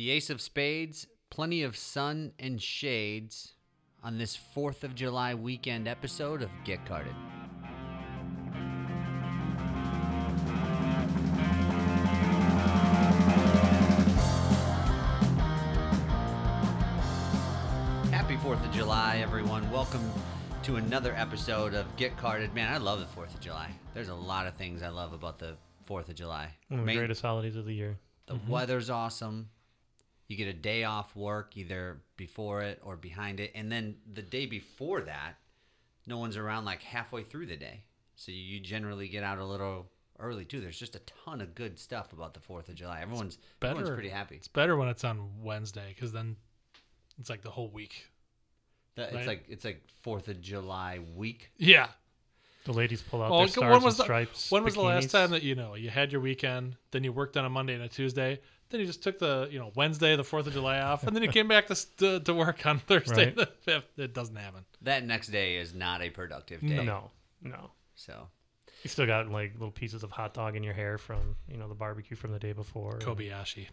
The 0.00 0.12
Ace 0.12 0.30
of 0.30 0.40
Spades, 0.40 1.06
plenty 1.28 1.62
of 1.62 1.76
sun 1.76 2.32
and 2.38 2.58
shades 2.62 3.52
on 4.02 4.16
this 4.16 4.34
4th 4.56 4.82
of 4.82 4.94
July 4.94 5.34
weekend 5.34 5.86
episode 5.86 6.40
of 6.40 6.48
Get 6.64 6.86
Carded. 6.86 7.12
Happy 18.10 18.36
4th 18.36 18.64
of 18.64 18.72
July, 18.72 19.18
everyone. 19.22 19.70
Welcome 19.70 20.10
to 20.62 20.76
another 20.76 21.12
episode 21.14 21.74
of 21.74 21.94
Get 21.96 22.16
Carded. 22.16 22.54
Man, 22.54 22.72
I 22.72 22.78
love 22.78 23.00
the 23.00 23.20
4th 23.20 23.34
of 23.34 23.40
July. 23.40 23.70
There's 23.92 24.08
a 24.08 24.14
lot 24.14 24.46
of 24.46 24.54
things 24.54 24.82
I 24.82 24.88
love 24.88 25.12
about 25.12 25.38
the 25.38 25.58
4th 25.86 26.08
of 26.08 26.14
July. 26.14 26.54
One 26.68 26.80
of 26.80 26.86
the 26.86 26.86
Main- 26.86 26.96
greatest 26.96 27.20
holidays 27.20 27.56
of 27.56 27.66
the 27.66 27.74
year. 27.74 27.98
the 28.24 28.36
mm-hmm. 28.36 28.50
weather's 28.50 28.88
awesome. 28.88 29.50
You 30.30 30.36
get 30.36 30.46
a 30.46 30.52
day 30.52 30.84
off 30.84 31.16
work 31.16 31.56
either 31.56 32.02
before 32.16 32.62
it 32.62 32.80
or 32.84 32.96
behind 32.96 33.40
it. 33.40 33.50
And 33.56 33.70
then 33.70 33.96
the 34.12 34.22
day 34.22 34.46
before 34.46 35.00
that, 35.00 35.34
no 36.06 36.18
one's 36.18 36.36
around 36.36 36.64
like 36.64 36.82
halfway 36.82 37.24
through 37.24 37.46
the 37.46 37.56
day. 37.56 37.82
So 38.14 38.30
you 38.30 38.60
generally 38.60 39.08
get 39.08 39.24
out 39.24 39.38
a 39.38 39.44
little 39.44 39.90
early 40.20 40.44
too. 40.44 40.60
There's 40.60 40.78
just 40.78 40.94
a 40.94 41.00
ton 41.24 41.40
of 41.40 41.56
good 41.56 41.80
stuff 41.80 42.12
about 42.12 42.34
the 42.34 42.40
4th 42.40 42.68
of 42.68 42.76
July. 42.76 43.00
Everyone's 43.02 43.38
everyone's 43.60 43.88
better. 43.88 43.94
pretty 43.96 44.10
happy. 44.10 44.36
It's 44.36 44.46
better 44.46 44.76
when 44.76 44.86
it's 44.86 45.02
on 45.02 45.42
Wednesday 45.42 45.86
because 45.92 46.12
then 46.12 46.36
it's 47.18 47.28
like 47.28 47.42
the 47.42 47.50
whole 47.50 47.68
week. 47.68 48.06
The- 48.94 49.12
It's 49.16 49.26
like 49.26 49.46
it's 49.48 49.64
like 49.64 49.82
4th 50.06 50.28
of 50.28 50.40
July 50.40 51.00
week. 51.16 51.50
Yeah. 51.58 51.88
The 52.66 52.72
ladies 52.72 53.02
pull 53.02 53.20
out 53.20 53.30
Well, 53.32 53.40
their 53.40 53.48
stars 53.48 53.72
when 53.72 53.82
was 53.82 53.94
and 53.94 53.98
the 54.00 54.04
stripes. 54.04 54.50
when 54.52 54.62
was 54.62 54.74
the 54.74 54.82
last 54.82 55.10
time 55.10 55.30
that 55.32 55.42
you 55.42 55.56
know 55.56 55.74
you 55.74 55.90
had 55.90 56.12
your 56.12 56.20
weekend, 56.20 56.76
then 56.92 57.02
you 57.02 57.12
worked 57.12 57.36
on 57.36 57.44
a 57.44 57.50
Monday 57.50 57.74
and 57.74 57.82
a 57.82 57.88
Tuesday, 57.88 58.38
then 58.70 58.80
you 58.80 58.86
just 58.86 59.02
took 59.02 59.18
the 59.18 59.48
you 59.50 59.58
know 59.58 59.70
Wednesday, 59.76 60.16
the 60.16 60.24
Fourth 60.24 60.46
of 60.46 60.52
July 60.52 60.80
off, 60.80 61.04
and 61.04 61.14
then 61.14 61.22
you 61.22 61.28
came 61.30 61.48
back 61.48 61.66
to 61.66 61.96
to, 61.98 62.16
uh, 62.16 62.18
to 62.20 62.34
work 62.34 62.64
on 62.66 62.78
Thursday 62.78 63.26
Right. 63.26 63.36
the 63.36 63.46
fifth. 63.46 63.98
It 63.98 64.14
doesn't 64.14 64.36
happen. 64.36 64.64
That 64.82 65.04
next 65.04 65.28
day 65.28 65.56
is 65.56 65.74
not 65.74 66.00
a 66.02 66.10
productive 66.10 66.60
day. 66.60 66.84
No, 66.84 67.10
no. 67.42 67.70
So 67.94 68.28
You 68.82 68.88
still 68.90 69.06
got 69.06 69.28
like 69.30 69.52
little 69.54 69.70
pieces 69.72 70.02
of 70.02 70.10
hot 70.10 70.32
dog 70.34 70.56
in 70.56 70.62
your 70.62 70.74
hair 70.74 70.96
from 70.98 71.36
you 71.48 71.56
know 71.58 71.68
the 71.68 71.74
barbecue 71.74 72.16
from 72.16 72.32
the 72.32 72.38
day 72.38 72.52
before. 72.52 72.98
Kobayashi. 72.98 73.66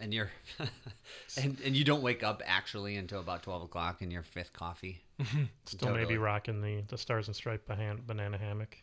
and 0.00 0.12
you're 0.12 0.30
and 1.42 1.58
and 1.64 1.76
you 1.76 1.84
don't 1.84 2.02
wake 2.02 2.22
up 2.22 2.42
actually 2.44 2.96
until 2.96 3.20
about 3.20 3.42
12 3.42 3.62
o'clock 3.64 4.02
in 4.02 4.10
your 4.10 4.22
fifth 4.22 4.52
coffee. 4.52 5.00
Mm-hmm. 5.20 5.44
Still 5.66 5.88
Totally. 5.88 6.00
maybe 6.04 6.18
rocking 6.18 6.60
the 6.60 6.82
the 6.88 6.98
stars 6.98 7.28
and 7.28 7.36
stripe 7.36 7.66
banana, 7.66 8.00
banana 8.06 8.38
hammock. 8.38 8.76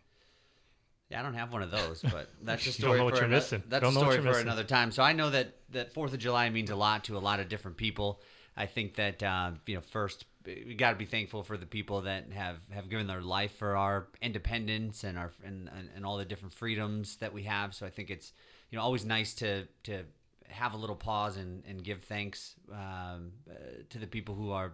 Yeah, 1.10 1.20
I 1.20 1.24
don't 1.24 1.34
have 1.34 1.52
one 1.52 1.64
of 1.64 1.72
those, 1.72 2.02
but 2.04 2.30
that's 2.44 2.68
a 2.68 2.72
story 2.72 3.02
what 3.02 3.18
for 3.18 3.28
missing. 3.28 3.64
That's 3.68 3.88
a 3.88 3.92
story 3.92 4.22
for 4.22 4.38
another 4.38 4.64
time. 4.64 4.92
So 4.92 5.02
I 5.02 5.14
know 5.14 5.30
that 5.32 5.56
that 5.72 5.94
Fourth 5.94 6.14
of 6.14 6.20
July 6.20 6.50
means 6.50 6.70
a 6.70 6.76
lot 6.76 7.06
to 7.06 7.18
a 7.18 7.20
lot 7.20 7.40
of 7.40 7.50
different 7.50 7.78
people. 7.78 8.22
I 8.56 8.68
think 8.68 8.96
that 8.96 9.24
uh, 9.24 9.52
you 9.66 9.76
know, 9.76 9.82
first 9.82 10.26
we 10.46 10.76
got 10.76 10.92
to 10.92 10.98
be 10.98 11.06
thankful 11.06 11.44
for 11.44 11.58
the 11.58 11.66
people 11.66 12.02
that 12.02 12.32
have 12.34 12.58
have 12.72 12.90
given 12.90 13.08
their 13.08 13.22
life 13.22 13.54
for 13.54 13.76
our 13.76 14.08
independence 14.22 15.04
and 15.04 15.18
our 15.18 15.32
and, 15.44 15.70
and, 15.76 15.90
and 15.96 16.06
all 16.06 16.18
the 16.18 16.26
different 16.26 16.54
freedoms 16.54 17.16
that 17.18 17.34
we 17.34 17.44
have. 17.44 17.74
So 17.74 17.86
I 17.86 17.90
think 17.90 18.12
it's 18.12 18.32
you 18.70 18.78
know 18.78 18.84
always 18.84 19.04
nice 19.04 19.34
to 19.36 19.66
to 19.84 20.04
have 20.48 20.74
a 20.74 20.78
little 20.78 20.96
pause 20.96 21.38
and, 21.38 21.64
and 21.68 21.84
give 21.84 22.04
thanks 22.04 22.56
um, 22.72 23.32
uh, 23.50 23.54
to 23.90 24.00
the 24.00 24.08
people 24.08 24.36
who 24.36 24.52
are 24.52 24.74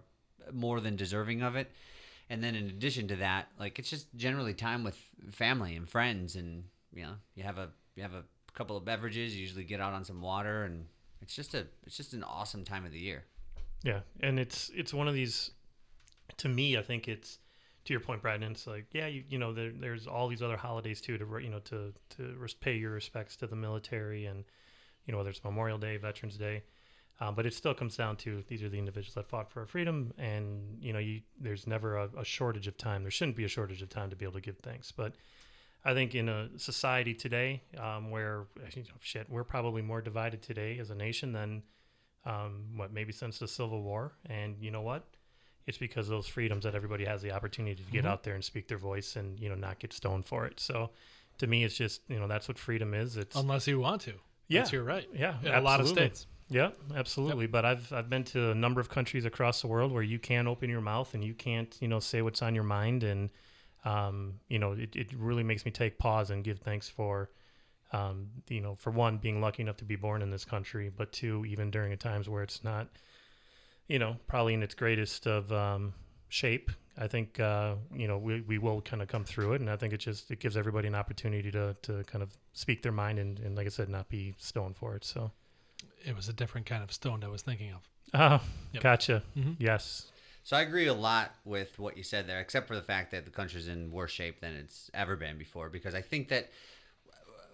more 0.53 0.79
than 0.79 0.95
deserving 0.95 1.41
of 1.41 1.55
it. 1.55 1.71
And 2.29 2.43
then 2.43 2.55
in 2.55 2.67
addition 2.67 3.07
to 3.09 3.17
that, 3.17 3.49
like 3.59 3.77
it's 3.77 3.89
just 3.89 4.07
generally 4.15 4.53
time 4.53 4.83
with 4.83 4.97
family 5.31 5.75
and 5.75 5.87
friends, 5.87 6.35
and 6.35 6.63
you 6.93 7.03
know 7.03 7.13
you 7.35 7.43
have 7.43 7.57
a 7.57 7.69
you 7.95 8.03
have 8.03 8.13
a 8.13 8.23
couple 8.53 8.75
of 8.75 8.85
beverages. 8.85 9.35
You 9.35 9.41
usually 9.41 9.63
get 9.63 9.79
out 9.79 9.93
on 9.93 10.03
some 10.03 10.21
water, 10.21 10.63
and 10.63 10.85
it's 11.21 11.35
just 11.35 11.53
a 11.53 11.67
it's 11.85 11.97
just 11.97 12.13
an 12.13 12.23
awesome 12.23 12.63
time 12.63 12.85
of 12.85 12.91
the 12.91 12.99
year. 12.99 13.25
Yeah, 13.83 13.99
and 14.21 14.39
it's 14.39 14.71
it's 14.75 14.93
one 14.93 15.07
of 15.07 15.13
these. 15.13 15.51
To 16.37 16.49
me, 16.49 16.77
I 16.77 16.81
think 16.81 17.07
it's 17.07 17.37
to 17.85 17.93
your 17.93 17.99
point, 17.99 18.21
Brad. 18.21 18.41
And 18.41 18.51
it's 18.51 18.67
like, 18.67 18.87
yeah, 18.91 19.07
you 19.07 19.23
you 19.29 19.37
know, 19.37 19.53
there, 19.53 19.71
there's 19.71 20.07
all 20.07 20.27
these 20.27 20.41
other 20.41 20.57
holidays 20.57 21.01
too 21.01 21.17
to 21.17 21.25
you 21.41 21.49
know 21.49 21.59
to 21.59 21.93
to 22.17 22.47
pay 22.59 22.75
your 22.75 22.91
respects 22.91 23.35
to 23.37 23.47
the 23.47 23.55
military 23.55 24.25
and 24.25 24.43
you 25.05 25.11
know 25.11 25.19
whether 25.19 25.29
it's 25.29 25.43
Memorial 25.43 25.77
Day, 25.77 25.97
Veterans 25.97 26.37
Day, 26.37 26.63
um, 27.19 27.35
but 27.35 27.45
it 27.45 27.53
still 27.53 27.73
comes 27.73 27.95
down 27.95 28.17
to 28.17 28.43
these 28.47 28.61
are 28.63 28.69
the 28.69 28.77
individuals 28.79 29.15
that 29.15 29.27
fought 29.29 29.49
for 29.49 29.61
our 29.61 29.65
freedom, 29.65 30.13
and 30.17 30.77
you 30.81 30.91
know, 30.93 30.99
you 30.99 31.21
there's 31.39 31.65
never 31.67 31.97
a, 31.97 32.09
a 32.17 32.25
shortage 32.25 32.67
of 32.67 32.77
time. 32.77 33.03
There 33.03 33.11
shouldn't 33.11 33.37
be 33.37 33.45
a 33.45 33.47
shortage 33.49 33.81
of 33.81 33.89
time 33.89 34.09
to 34.09 34.15
be 34.15 34.25
able 34.25 34.33
to 34.35 34.41
give 34.41 34.57
thanks, 34.59 34.91
but. 34.91 35.13
I 35.87 35.93
think 35.93 36.15
in 36.15 36.29
a 36.29 36.49
society 36.57 37.13
today 37.13 37.61
um, 37.77 38.09
where 38.09 38.47
you 38.73 38.81
know, 38.81 38.89
shit, 39.01 39.29
we're 39.29 39.43
probably 39.43 39.83
more 39.83 40.01
divided 40.01 40.41
today 40.41 40.79
as 40.79 40.89
a 40.89 40.95
nation 40.95 41.31
than 41.31 41.61
um, 42.25 42.63
what 42.75 42.91
maybe 42.91 43.13
since 43.13 43.37
the 43.37 43.47
Civil 43.47 43.83
War. 43.83 44.13
And 44.27 44.55
you 44.59 44.71
know 44.71 44.81
what? 44.81 45.03
It's 45.67 45.77
because 45.77 46.07
of 46.07 46.11
those 46.11 46.25
freedoms 46.27 46.63
that 46.63 46.73
everybody 46.73 47.05
has 47.05 47.21
the 47.21 47.31
opportunity 47.33 47.75
to 47.83 47.91
get 47.91 48.03
Mhm. 48.03 48.07
out 48.07 48.23
there 48.23 48.33
and 48.33 48.43
speak 48.43 48.67
their 48.67 48.79
voice 48.79 49.15
and 49.15 49.39
you 49.39 49.47
know 49.47 49.53
not 49.53 49.77
get 49.77 49.93
stoned 49.93 50.25
for 50.25 50.47
it. 50.47 50.59
So 50.59 50.89
to 51.37 51.45
me, 51.45 51.63
it's 51.63 51.75
just 51.75 52.01
you 52.07 52.17
know 52.19 52.27
that's 52.27 52.47
what 52.47 52.57
freedom 52.57 52.95
is. 52.95 53.15
It's 53.15 53.35
Unless 53.35 53.67
you 53.67 53.79
want 53.79 54.01
to. 54.03 54.13
Yeah. 54.47 54.61
That's 54.61 54.71
your 54.71 54.83
right. 54.83 55.07
yeah, 55.13 55.35
In 55.43 55.53
a 55.53 55.61
lot 55.61 55.81
of 55.81 55.87
states. 55.87 56.25
Yeah, 56.49 56.71
absolutely. 56.95 57.47
But 57.47 57.65
I've 57.65 57.91
I've 57.91 58.09
been 58.09 58.23
to 58.25 58.51
a 58.51 58.55
number 58.55 58.79
of 58.79 58.89
countries 58.89 59.25
across 59.25 59.61
the 59.61 59.67
world 59.67 59.91
where 59.91 60.03
you 60.03 60.19
can 60.19 60.47
open 60.47 60.69
your 60.69 60.81
mouth 60.81 61.13
and 61.13 61.23
you 61.23 61.33
can't 61.33 61.75
you 61.79 61.87
know 61.87 61.99
say 61.99 62.21
what's 62.21 62.41
on 62.41 62.53
your 62.53 62.63
mind 62.63 63.03
and 63.03 63.29
um, 63.83 64.35
you 64.47 64.59
know 64.59 64.73
it, 64.73 64.95
it 64.95 65.07
really 65.17 65.43
makes 65.43 65.65
me 65.65 65.71
take 65.71 65.97
pause 65.97 66.29
and 66.29 66.43
give 66.43 66.59
thanks 66.59 66.87
for 66.87 67.31
um, 67.93 68.27
you 68.47 68.61
know 68.61 68.75
for 68.75 68.91
one 68.91 69.17
being 69.17 69.41
lucky 69.41 69.63
enough 69.63 69.77
to 69.77 69.85
be 69.85 69.95
born 69.95 70.21
in 70.21 70.29
this 70.29 70.45
country, 70.45 70.91
but 70.95 71.11
two 71.11 71.45
even 71.45 71.71
during 71.71 71.91
a 71.93 71.97
times 71.97 72.29
where 72.29 72.43
it's 72.43 72.63
not 72.63 72.89
you 73.87 73.97
know 73.97 74.17
probably 74.27 74.53
in 74.53 74.61
its 74.61 74.75
greatest 74.75 75.25
of 75.25 75.51
um, 75.51 75.93
shape. 76.29 76.69
I 76.97 77.07
think 77.07 77.39
uh, 77.39 77.75
you 77.91 78.07
know 78.07 78.19
we, 78.19 78.41
we 78.41 78.59
will 78.59 78.81
kind 78.81 79.01
of 79.01 79.07
come 79.07 79.23
through 79.23 79.53
it, 79.53 79.61
and 79.61 79.69
I 79.69 79.77
think 79.77 79.93
it 79.93 79.97
just 79.97 80.29
it 80.29 80.39
gives 80.39 80.55
everybody 80.57 80.87
an 80.87 80.95
opportunity 80.95 81.49
to, 81.51 81.75
to 81.81 82.03
kind 82.03 82.21
of 82.21 82.37
speak 82.53 82.83
their 82.83 82.91
mind 82.91 83.17
and, 83.17 83.39
and 83.39 83.55
like 83.55 83.65
I 83.65 83.69
said, 83.69 83.89
not 83.89 84.09
be 84.09 84.35
stoned 84.37 84.77
for 84.77 84.95
it. 84.95 85.03
So. 85.03 85.31
It 86.05 86.15
was 86.15 86.29
a 86.29 86.33
different 86.33 86.65
kind 86.67 86.83
of 86.83 86.91
stoned 86.91 87.23
I 87.23 87.27
was 87.29 87.41
thinking 87.41 87.71
of. 87.73 87.89
Oh, 88.13 88.41
Yep. 88.73 88.83
gotcha. 88.83 89.23
Mhm. 89.35 89.55
Yes. 89.59 90.11
So 90.43 90.55
I 90.55 90.61
agree 90.61 90.85
a 90.85 90.93
lot 90.93 91.33
with 91.43 91.79
what 91.79 91.97
you 91.97 92.03
said 92.03 92.27
there, 92.27 92.39
except 92.39 92.67
for 92.67 92.75
the 92.75 92.81
fact 92.83 93.09
that 93.11 93.25
the 93.25 93.31
country's 93.31 93.67
in 93.67 93.89
worse 93.91 94.11
shape 94.11 94.41
than 94.41 94.53
it's 94.53 94.91
ever 94.93 95.15
been 95.15 95.37
before. 95.39 95.69
Because 95.69 95.95
I 95.95 96.01
think 96.01 96.29
that 96.29 96.51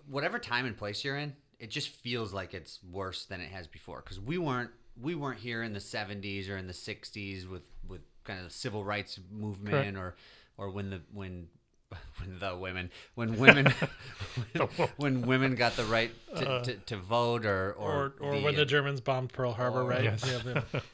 whatever 0.08 0.40
time 0.40 0.66
and 0.66 0.76
place 0.78 1.04
you're 1.04 1.18
in, 1.18 1.34
it 1.60 1.70
just 1.70 1.90
feels 1.90 2.34
like 2.34 2.54
it's 2.54 2.80
worse 2.84 3.26
than 3.26 3.40
it 3.40 3.50
has 3.52 3.68
before. 3.68 4.02
Because 4.02 4.20
we 4.20 4.38
weren't 4.38 4.72
we 5.02 5.16
weren't 5.16 5.40
here 5.40 5.64
in 5.64 5.72
the 5.74 5.80
70s 5.80 6.50
or 6.50 6.58
in 6.58 6.68
the 6.68 6.74
60s 6.74 7.48
with 7.48 7.64
with 7.88 8.02
kind 8.26 8.40
of 8.40 8.46
the 8.46 8.54
civil 8.54 8.84
rights 8.84 9.20
movement 9.32 9.98
or 9.98 10.16
or 10.58 10.70
when 10.70 10.90
the 10.90 11.02
when 11.14 11.48
when 12.19 12.40
the 12.40 12.56
women 12.56 12.90
when 13.16 13.38
women 13.38 13.74
when, 14.53 14.68
when 14.97 15.22
women 15.24 15.56
got 15.56 15.75
the 15.75 15.84
right 15.85 16.12
to, 16.35 16.62
to, 16.63 16.75
to 16.75 16.97
vote 16.97 17.46
or 17.46 17.74
or 17.74 18.13
Or 18.19 18.29
or, 18.29 18.35
the, 18.35 18.41
when 18.41 18.56
uh, 18.56 18.59
the 18.59 18.66
Germans 18.66 19.02
bombed 19.02 19.34
Pearl 19.34 19.53
Harbor, 19.53 19.81
or- 19.81 19.85
right? 19.85 20.03
Yes. 20.03 20.41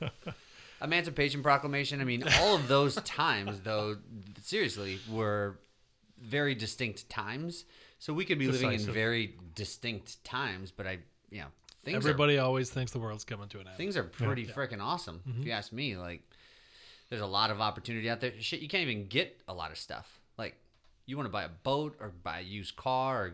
Yeah. 0.01 0.09
Emancipation 0.81 1.41
Proclamation. 1.41 2.01
I 2.01 2.03
mean, 2.03 2.23
all 2.41 2.55
of 2.55 2.67
those 2.67 2.95
times, 2.97 3.61
though, 3.61 3.97
seriously, 4.43 4.99
were 5.09 5.57
very 6.21 6.53
distinct 6.53 7.09
times. 7.09 7.65
So 7.99 8.13
we 8.13 8.25
could 8.25 8.37
be 8.37 8.47
living 8.47 8.73
in 8.73 8.79
very 8.81 9.33
distinct 9.55 10.23
times, 10.23 10.69
but 10.69 10.85
I, 10.85 10.99
you 11.31 11.39
know, 11.39 11.47
things 11.83 11.95
are 11.95 12.09
Everybody 12.09 12.37
always 12.37 12.69
thinks 12.69 12.91
the 12.91 12.99
world's 12.99 13.23
coming 13.23 13.47
to 13.49 13.59
an 13.59 13.67
end. 13.67 13.75
things 13.77 13.97
are 13.97 14.03
pretty 14.03 14.43
Yeah. 14.43 14.51
freaking 14.53 14.79
awesome. 14.83 15.21
If 15.25 15.31
Mm-hmm. 15.33 15.43
you 15.47 15.51
ask 15.51 15.71
me, 15.73 15.97
like, 15.97 16.21
there's 17.09 17.23
a 17.23 17.25
lot 17.27 17.49
of 17.49 17.59
opportunity 17.59 18.07
out 18.07 18.21
there. 18.21 18.33
Shit, 18.39 18.59
you 18.59 18.67
can't 18.67 18.87
even 18.87 19.07
get 19.07 19.41
a 19.47 19.53
lot 19.55 19.71
of 19.71 19.79
stuff. 19.79 20.19
Like, 21.07 21.11
you 21.11 21.17
want 21.17 21.27
to 21.27 21.31
buy 21.31 21.43
a 21.43 21.49
boat 21.49 21.95
or 22.01 22.09
buy 22.09 22.39
a 22.39 22.43
used 22.43 22.75
car 22.75 23.23
or 23.25 23.33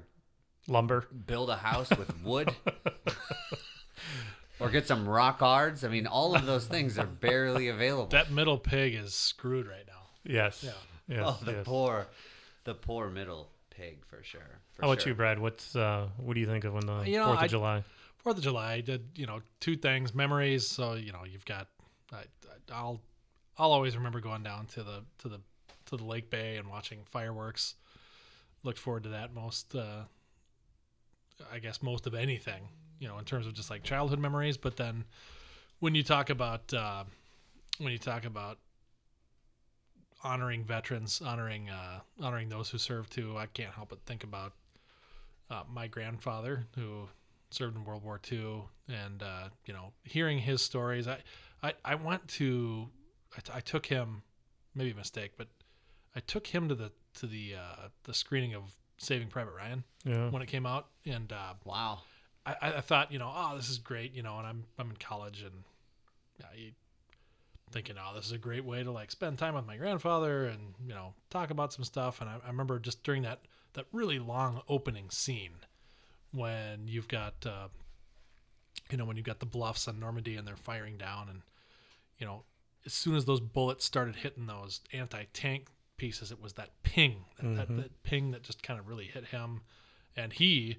Lumber. 0.68 1.08
build 1.26 1.50
a 1.50 1.56
house 1.58 1.90
with 1.90 2.14
wood. 2.24 2.52
Or 4.60 4.70
get 4.70 4.88
some 4.88 5.10
rock 5.10 5.40
cards. 5.40 5.84
I 5.84 5.88
mean, 5.90 6.06
all 6.08 6.36
of 6.36 6.46
those 6.46 6.68
things 6.68 6.98
are 7.00 7.06
barely 7.08 7.68
available. 7.70 8.08
that 8.08 8.32
middle 8.32 8.58
pig 8.58 8.94
is 8.94 9.14
screwed 9.14 9.68
right 9.68 9.86
now. 9.88 10.04
Yes. 10.24 10.64
Yeah. 10.64 10.72
Yes. 11.10 11.24
oh, 11.26 11.40
the 11.44 11.52
yes. 11.52 11.64
poor, 11.66 12.08
the 12.64 12.74
poor 12.76 13.10
middle 13.10 13.50
pig 13.72 14.06
for 14.06 14.24
sure. 14.24 14.62
For 14.74 14.84
How 14.84 14.92
about 14.92 15.02
sure. 15.02 15.12
you, 15.12 15.16
Brad? 15.16 15.40
What's 15.40 15.76
uh, 15.76 16.08
what 16.18 16.36
do 16.36 16.40
you 16.40 16.46
think 16.46 16.64
of 16.64 16.74
when 16.74 16.86
the 16.86 17.02
You 17.02 17.18
know, 17.18 17.26
Fourth 17.26 17.40
I- 17.40 17.46
of 17.46 17.52
July? 17.52 17.84
Fourth 18.20 18.38
of 18.38 18.44
July, 18.44 18.74
I 18.74 18.82
did 18.82 19.10
you 19.16 19.26
know 19.26 19.42
two 19.60 19.76
things, 19.76 20.14
memories. 20.16 20.66
So 20.68 20.94
you 20.94 21.12
know 21.12 21.24
you've 21.30 21.44
got, 21.46 21.68
I, 22.14 22.18
I- 22.18 22.74
I'll, 22.74 23.02
I'll 23.58 23.72
always 23.74 23.98
remember 23.98 24.22
going 24.22 24.44
down 24.44 24.68
to 24.68 24.84
the 24.84 25.04
to 25.20 25.28
the 25.28 25.42
to 25.98 26.04
the 26.04 26.10
Lake 26.10 26.30
Bay 26.30 26.58
and 26.58 26.68
watching 26.68 27.00
fireworks. 27.12 27.76
Looked 28.64 28.80
forward 28.80 29.04
to 29.04 29.10
that 29.10 29.34
most, 29.34 29.76
uh, 29.76 30.04
I 31.52 31.60
guess 31.60 31.82
most 31.82 32.08
of 32.08 32.14
anything. 32.14 32.70
You 33.00 33.08
know, 33.08 33.18
in 33.18 33.26
terms 33.26 33.48
of 33.48 33.54
just 33.54 33.70
like 33.70 33.84
childhood 33.84 34.20
memories. 34.20 34.58
But 34.58 34.78
then, 34.78 35.04
when 35.80 35.96
you 35.96 36.04
talk 36.04 36.30
about 36.30 36.74
uh, 36.74 37.04
when 37.80 37.92
you 37.92 37.98
talk 37.98 38.26
about 38.26 38.60
honoring 40.24 40.64
veterans, 40.64 41.22
honoring 41.22 41.70
uh, 41.70 42.00
honoring 42.22 42.48
those 42.48 42.70
who 42.70 42.78
served 42.78 43.12
too, 43.12 43.38
I 43.38 43.48
can't 43.48 43.74
help 43.74 43.90
but 43.90 44.00
think 44.06 44.24
about 44.24 44.54
uh, 45.50 45.64
my 45.72 45.88
grandfather 45.88 46.66
who 46.76 47.08
served 47.54 47.76
in 47.76 47.86
World 47.86 48.04
War 48.04 48.20
II, 48.32 48.64
and 48.90 49.22
uh, 49.22 49.50
you 49.66 49.74
know, 49.74 49.94
hearing 50.04 50.40
his 50.40 50.62
stories, 50.62 51.08
I, 51.08 51.20
I, 51.62 51.74
I 51.86 51.96
went 51.96 52.28
to, 52.30 52.90
I, 53.38 53.42
t- 53.42 53.52
I 53.54 53.60
took 53.60 53.86
him, 53.86 54.24
maybe 54.76 54.92
a 54.92 54.96
mistake, 54.96 55.34
but 55.38 55.48
I 56.16 56.20
took 56.20 56.48
him 56.48 56.70
to 56.70 56.76
the 56.76 56.92
to 57.16 57.28
the 57.28 57.56
uh, 57.56 57.88
the 58.04 58.14
screening 58.14 58.54
of 58.56 58.76
Saving 58.98 59.28
Private 59.28 59.54
Ryan 59.56 59.84
Yeah. 60.06 60.30
when 60.30 60.42
it 60.42 60.48
came 60.48 60.66
out, 60.66 60.88
and 61.06 61.32
uh, 61.32 61.54
Wow. 61.66 62.02
I, 62.46 62.56
I 62.62 62.74
I 62.78 62.82
thought, 62.82 63.12
you 63.12 63.20
know, 63.20 63.32
oh, 63.34 63.56
this 63.56 63.70
is 63.70 63.78
great, 63.78 64.14
you 64.14 64.22
know, 64.24 64.38
and 64.38 64.48
I'm 64.48 64.64
I'm 64.78 64.90
in 64.92 64.98
college 64.98 65.42
and 65.44 65.64
yeah, 66.40 66.46
you 66.56 66.72
thinking, 67.72 67.96
oh, 67.98 68.16
this 68.16 68.26
is 68.28 68.32
a 68.34 68.38
great 68.38 68.64
way 68.66 68.84
to 68.84 68.92
like 68.92 69.10
spend 69.10 69.38
time 69.40 69.56
with 69.56 69.66
my 69.66 69.78
grandfather 69.78 70.46
and 70.46 70.76
you 70.86 70.94
know 70.94 71.14
talk 71.30 71.50
about 71.50 71.74
some 71.74 71.84
stuff. 71.86 72.22
And 72.22 72.30
I, 72.30 72.36
I 72.44 72.48
remember 72.48 72.80
just 72.80 73.04
during 73.04 73.24
that 73.24 73.40
that 73.74 73.86
really 73.92 74.20
long 74.20 74.62
opening 74.70 75.10
scene 75.10 75.54
when 76.32 76.88
you've 76.88 77.08
got 77.08 77.34
uh, 77.46 77.68
you 78.92 78.98
know 78.98 79.06
when 79.06 79.18
you've 79.18 79.26
got 79.26 79.40
the 79.40 79.46
bluffs 79.46 79.88
on 79.88 80.00
Normandy 80.00 80.36
and 80.36 80.48
they're 80.48 80.56
firing 80.56 80.98
down 80.98 81.30
and 81.30 81.42
you 82.20 82.26
know 82.26 82.44
as 82.86 82.94
soon 82.94 83.16
as 83.16 83.26
those 83.26 83.40
bullets 83.40 83.86
started 83.86 84.18
hitting 84.18 84.46
those 84.48 84.82
anti-tank 84.92 85.68
pieces, 86.04 86.34
it 86.34 86.42
was 86.42 86.52
that 86.54 86.70
ping, 86.84 87.24
that, 87.40 87.56
that, 87.56 87.78
that 87.78 88.04
ping 88.04 88.32
that 88.32 88.44
just 88.44 88.62
kind 88.62 88.78
of 88.78 88.90
really 88.90 89.06
hit 89.06 89.24
him, 89.28 89.62
and 90.18 90.34
he 90.34 90.76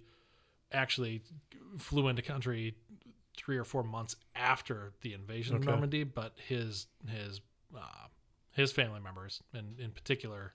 actually 0.70 1.22
flew 1.78 2.08
into 2.08 2.20
country 2.20 2.74
three 3.34 3.56
or 3.56 3.64
four 3.64 3.82
months 3.82 4.16
after 4.36 4.92
the 5.00 5.14
invasion 5.14 5.56
of 5.56 5.64
Normandy, 5.64 6.04
but 6.04 6.34
his 6.46 6.88
his 7.08 7.40
uh, 7.74 8.08
his 8.50 8.70
family 8.70 9.00
members, 9.00 9.42
and 9.54 9.80
in 9.80 9.92
particular 9.92 10.52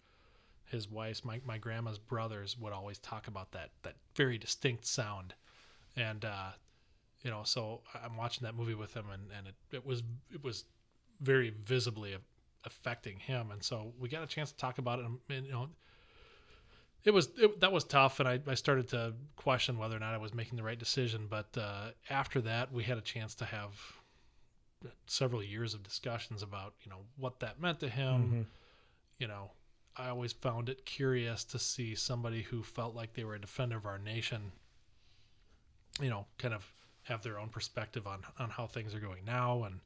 his 0.65 0.87
wife's, 0.87 1.25
my, 1.25 1.41
my 1.43 1.57
grandma's 1.57 1.97
brothers, 1.97 2.55
would 2.59 2.71
always 2.71 2.99
talk 2.99 3.27
about 3.27 3.51
that 3.53 3.71
that 3.81 3.95
very 4.15 4.37
distinct 4.37 4.85
sound, 4.85 5.33
and 5.95 6.25
uh, 6.25 6.51
you 7.23 7.31
know, 7.31 7.41
so 7.43 7.81
I'm 8.05 8.17
watching 8.17 8.45
that 8.45 8.53
movie 8.53 8.75
with 8.75 8.93
him, 8.93 9.05
and 9.11 9.31
and 9.35 9.47
it, 9.47 9.55
it 9.71 9.83
was 9.83 10.03
it 10.31 10.43
was 10.43 10.65
very 11.21 11.49
visibly 11.49 12.13
affecting 12.65 13.19
him, 13.19 13.51
and 13.51 13.63
so 13.63 13.93
we 13.99 14.09
got 14.09 14.23
a 14.23 14.27
chance 14.27 14.51
to 14.51 14.57
talk 14.57 14.77
about 14.77 14.99
it, 14.99 15.05
and, 15.05 15.17
and 15.29 15.45
you 15.45 15.51
know 15.51 15.69
it 17.03 17.11
was 17.11 17.29
it, 17.37 17.59
that 17.61 17.71
was 17.71 17.83
tough. 17.83 18.19
And 18.19 18.27
I, 18.27 18.39
I 18.47 18.55
started 18.55 18.89
to 18.89 19.13
question 19.35 19.77
whether 19.77 19.95
or 19.95 19.99
not 19.99 20.13
i 20.13 20.17
was 20.17 20.33
making 20.33 20.57
the 20.57 20.63
right 20.63 20.77
decision. 20.77 21.27
But 21.29 21.57
uh, 21.57 21.91
after 22.09 22.41
that 22.41 22.71
we 22.71 22.83
had 22.83 22.97
a 22.97 23.01
chance 23.01 23.35
to 23.35 23.45
have 23.45 23.71
several 25.07 25.43
years 25.43 25.73
of 25.73 25.83
discussions 25.83 26.41
about 26.43 26.73
you 26.83 26.89
know 26.89 26.99
what 27.17 27.39
that 27.39 27.61
meant 27.61 27.79
to 27.81 27.89
him. 27.89 28.47
You 29.17 29.27
know 29.27 29.51
i 29.97 30.07
always 30.07 30.31
found 30.31 30.69
it 30.69 30.85
curious 30.85 31.43
to 31.43 31.59
see 31.59 31.93
somebody 31.95 32.43
who 32.43 32.63
felt 32.63 32.95
like 32.95 33.13
they 33.13 33.23
were 33.23 33.35
a 33.35 33.41
defender 33.41 33.75
of 33.75 33.85
our 33.87 33.97
nation 33.97 34.51
you 35.99 36.09
know 36.09 36.25
kind 36.37 36.53
of 36.53 36.65
have 37.03 37.23
their 37.23 37.39
own 37.39 37.49
perspective 37.49 38.07
on 38.07 38.23
on 38.37 38.49
how 38.49 38.67
things 38.67 38.93
are 38.93 38.99
going 38.99 39.25
now. 39.25 39.63
And 39.63 39.79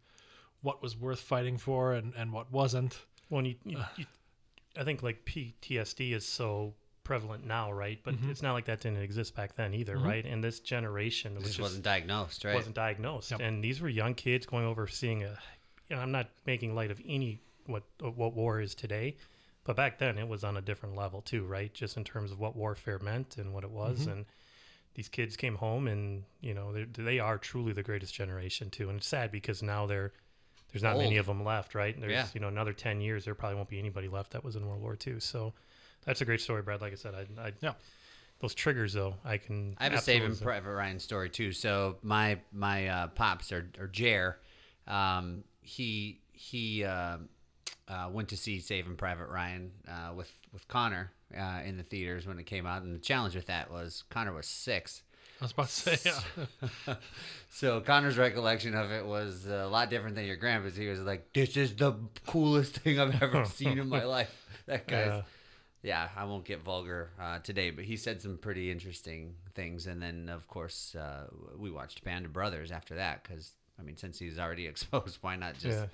what 0.63 0.81
was 0.81 0.97
worth 0.97 1.19
fighting 1.19 1.57
for 1.59 1.93
and 1.93 2.13
and 2.17 2.33
what 2.33 2.51
wasn't 2.51 2.99
Well, 3.29 3.45
you, 3.45 3.55
you, 3.63 3.77
you, 3.97 4.05
I 4.75 4.83
think 4.83 5.03
like 5.03 5.23
PTSD 5.25 6.13
is 6.13 6.25
so 6.25 6.73
prevalent 7.03 7.45
now, 7.45 7.71
right? 7.71 7.99
But 8.03 8.15
Mm-hmm. 8.15 8.31
it's 8.31 8.41
not 8.41 8.53
like 8.53 8.65
that 8.65 8.79
didn't 8.81 9.01
exist 9.03 9.35
back 9.35 9.55
then 9.55 9.73
either, 9.73 9.97
right? 9.97 10.25
And 10.25 10.43
this 10.43 10.59
generation 10.61 11.33
It 11.33 11.35
was 11.39 11.43
just 11.43 11.57
just 11.57 11.61
wasn't 11.61 11.83
diagnosed, 11.83 12.43
right? 12.45 12.55
wasn't 12.55 12.75
diagnosed, 12.75 13.29
Yep. 13.31 13.41
and 13.41 13.63
these 13.63 13.81
were 13.81 13.89
young 13.89 14.15
kids 14.15 14.45
going 14.45 14.65
over 14.65 14.87
seeing 14.87 15.23
a. 15.23 15.37
You 15.89 15.97
know, 15.97 16.01
I'm 16.01 16.11
not 16.11 16.29
making 16.47 16.73
light 16.75 16.91
of 16.91 16.99
any 17.05 17.41
what 17.67 17.83
what 17.99 18.33
war 18.33 18.61
is 18.61 18.73
today, 18.73 19.17
but 19.65 19.75
back 19.75 19.99
then 19.99 20.17
it 20.17 20.27
was 20.27 20.43
on 20.43 20.55
a 20.57 20.61
different 20.61 20.95
level 20.95 21.21
too, 21.21 21.43
right? 21.45 21.73
Just 21.73 21.97
in 21.97 22.03
terms 22.05 22.31
of 22.31 22.39
what 22.39 22.55
warfare 22.55 22.99
meant 22.99 23.37
and 23.37 23.53
what 23.53 23.63
it 23.65 23.69
was, 23.71 24.01
Mm-hmm. 24.01 24.11
and 24.11 24.25
these 24.95 25.09
kids 25.09 25.35
came 25.35 25.55
home 25.55 25.87
and 25.87 26.23
you 26.39 26.53
know 26.53 26.71
they 26.71 26.85
they 26.85 27.19
are 27.19 27.37
truly 27.37 27.73
the 27.73 27.83
greatest 27.83 28.13
generation 28.13 28.69
too, 28.69 28.87
and 28.89 28.99
it's 28.99 29.07
sad 29.07 29.29
because 29.31 29.61
now 29.61 29.85
they're 29.85 30.13
there's 30.73 30.83
not 30.83 30.97
many 30.97 31.15
of 31.17 31.25
them 31.27 31.45
left, 31.45 31.75
right? 31.75 31.97
There's 31.97 32.11
Yeah. 32.11 32.27
you 32.33 32.41
know 32.41 32.49
another 32.49 32.73
ten 32.73 32.99
years 32.99 33.23
there 33.25 33.35
probably 33.35 33.55
won't 33.55 33.69
be 33.69 33.79
anybody 33.79 34.09
left 34.09 34.31
that 34.31 34.43
was 34.43 34.55
in 34.57 34.65
World 34.67 34.81
War 34.81 34.97
II. 35.07 35.19
So 35.21 35.53
that's 36.05 36.19
a 36.19 36.25
great 36.25 36.41
story, 36.41 36.61
Brad. 36.61 36.81
Like 36.81 36.91
I 36.91 36.95
said, 36.95 37.13
I, 37.15 37.41
I 37.41 37.53
Yeah. 37.61 37.73
those 38.39 38.53
triggers 38.53 38.91
though 38.93 39.15
I 39.23 39.37
can 39.37 39.77
I 39.79 39.85
have 39.85 39.93
a 39.93 39.97
Saving 40.01 40.23
absolutely- 40.31 40.45
Private 40.45 40.73
Ryan 40.75 40.99
story 40.99 41.29
too. 41.29 41.51
So 41.53 41.97
my 42.01 42.39
my 42.51 42.87
uh, 42.87 43.07
pops 43.07 43.51
or 43.53 43.69
or 43.79 43.87
Jer, 43.87 44.39
um, 44.87 45.43
he 45.61 46.19
he 46.31 46.83
uh, 46.83 47.17
uh, 47.87 48.09
went 48.11 48.29
to 48.29 48.37
see 48.37 48.59
Saving 48.59 48.95
Private 48.95 49.27
Ryan 49.27 49.71
uh, 49.87 50.13
with 50.15 50.31
with 50.51 50.67
Connor 50.67 51.11
uh, 51.37 51.61
in 51.63 51.77
the 51.77 51.83
theaters 51.83 52.25
when 52.27 52.39
it 52.39 52.45
came 52.45 52.65
out, 52.65 52.81
and 52.81 52.93
the 52.95 52.99
challenge 52.99 53.35
with 53.35 53.45
that 53.45 53.71
was 53.71 54.03
Connor 54.09 54.33
was 54.33 54.47
six. 54.47 55.03
I 55.43 55.45
was 55.45 55.51
about 55.51 55.67
to 55.69 55.97
say 55.97 56.11
yeah 56.85 56.95
So 57.49 57.81
Connor's 57.81 58.17
recollection 58.17 58.73
of 58.73 58.91
it 58.91 59.05
was 59.05 59.45
a 59.45 59.67
lot 59.67 59.89
different 59.91 60.15
than 60.15 60.25
your 60.25 60.37
grandpa's. 60.37 60.75
He 60.75 60.87
was 60.87 60.99
like, 61.01 61.33
"This 61.33 61.55
is 61.55 61.75
the 61.75 61.93
coolest 62.25 62.77
thing 62.77 62.99
I've 62.99 63.21
ever 63.21 63.45
seen 63.59 63.77
in 63.77 63.87
my 63.87 64.03
life." 64.05 64.33
That 64.65 64.87
guy's, 64.87 65.07
Yeah. 65.07 65.21
yeah. 65.83 66.09
I 66.17 66.23
won't 66.23 66.45
get 66.45 66.63
vulgar 66.63 67.11
uh, 67.21 67.39
today, 67.39 67.69
but 67.69 67.85
he 67.85 67.95
said 67.95 68.23
some 68.23 68.37
pretty 68.39 68.71
interesting 68.71 69.35
things. 69.53 69.85
And 69.85 70.01
then, 70.01 70.29
of 70.29 70.47
course, 70.47 70.95
uh, 70.95 71.27
we 71.55 71.69
watched 71.69 72.03
Band 72.03 72.25
of 72.25 72.33
Brothers 72.33 72.71
after 72.71 72.95
that 72.95 73.21
because, 73.21 73.51
I 73.79 73.83
mean, 73.83 73.97
since 73.97 74.17
he's 74.17 74.39
already 74.39 74.65
exposed, 74.73 75.19
why 75.21 75.35
not 75.35 75.53
just 75.53 75.77
Yeah. 75.77 75.85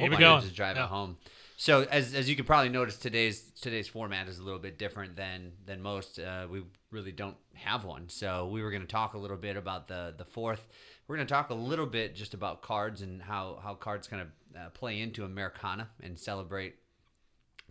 It 0.00 0.10
not 0.10 0.18
going. 0.20 0.42
just 0.42 0.56
drive 0.56 0.74
Yeah. 0.76 0.84
it 0.86 0.88
home? 0.88 1.18
So 1.56 1.82
as, 1.90 2.14
as 2.14 2.28
you 2.28 2.34
can 2.34 2.46
probably 2.46 2.68
notice, 2.70 2.96
today's 2.96 3.42
today's 3.60 3.86
format 3.86 4.26
is 4.26 4.38
a 4.40 4.42
little 4.42 4.58
bit 4.60 4.76
different 4.76 5.14
than 5.14 5.52
than 5.66 5.82
most. 5.82 6.18
Uh, 6.18 6.46
we 6.50 6.62
really 6.90 7.12
don't 7.12 7.36
have 7.54 7.84
one, 7.84 8.08
so 8.08 8.46
we 8.46 8.62
were 8.62 8.70
going 8.70 8.82
to 8.82 8.88
talk 8.88 9.14
a 9.14 9.18
little 9.18 9.36
bit 9.36 9.56
about 9.56 9.88
the 9.88 10.14
the 10.16 10.24
fourth. 10.24 10.66
We're 11.06 11.16
going 11.16 11.26
to 11.26 11.32
talk 11.32 11.50
a 11.50 11.54
little 11.54 11.86
bit 11.86 12.14
just 12.14 12.34
about 12.34 12.62
cards 12.62 13.02
and 13.02 13.22
how 13.22 13.58
how 13.62 13.74
cards 13.74 14.06
kind 14.08 14.22
of 14.22 14.28
uh, 14.58 14.70
play 14.70 15.00
into 15.00 15.24
Americana 15.24 15.88
and 16.02 16.18
celebrate 16.18 16.76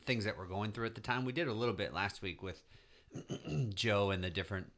things 0.06 0.26
that 0.26 0.38
we're 0.38 0.48
going 0.48 0.72
through 0.72 0.86
at 0.86 0.96
the 0.96 1.02
time. 1.02 1.26
We 1.26 1.34
did 1.34 1.48
a 1.48 1.54
little 1.54 1.76
bit 1.76 1.94
last 1.94 2.22
week 2.22 2.42
with 2.42 2.62
Joe 3.74 4.12
and 4.12 4.24
the 4.24 4.30
different 4.30 4.72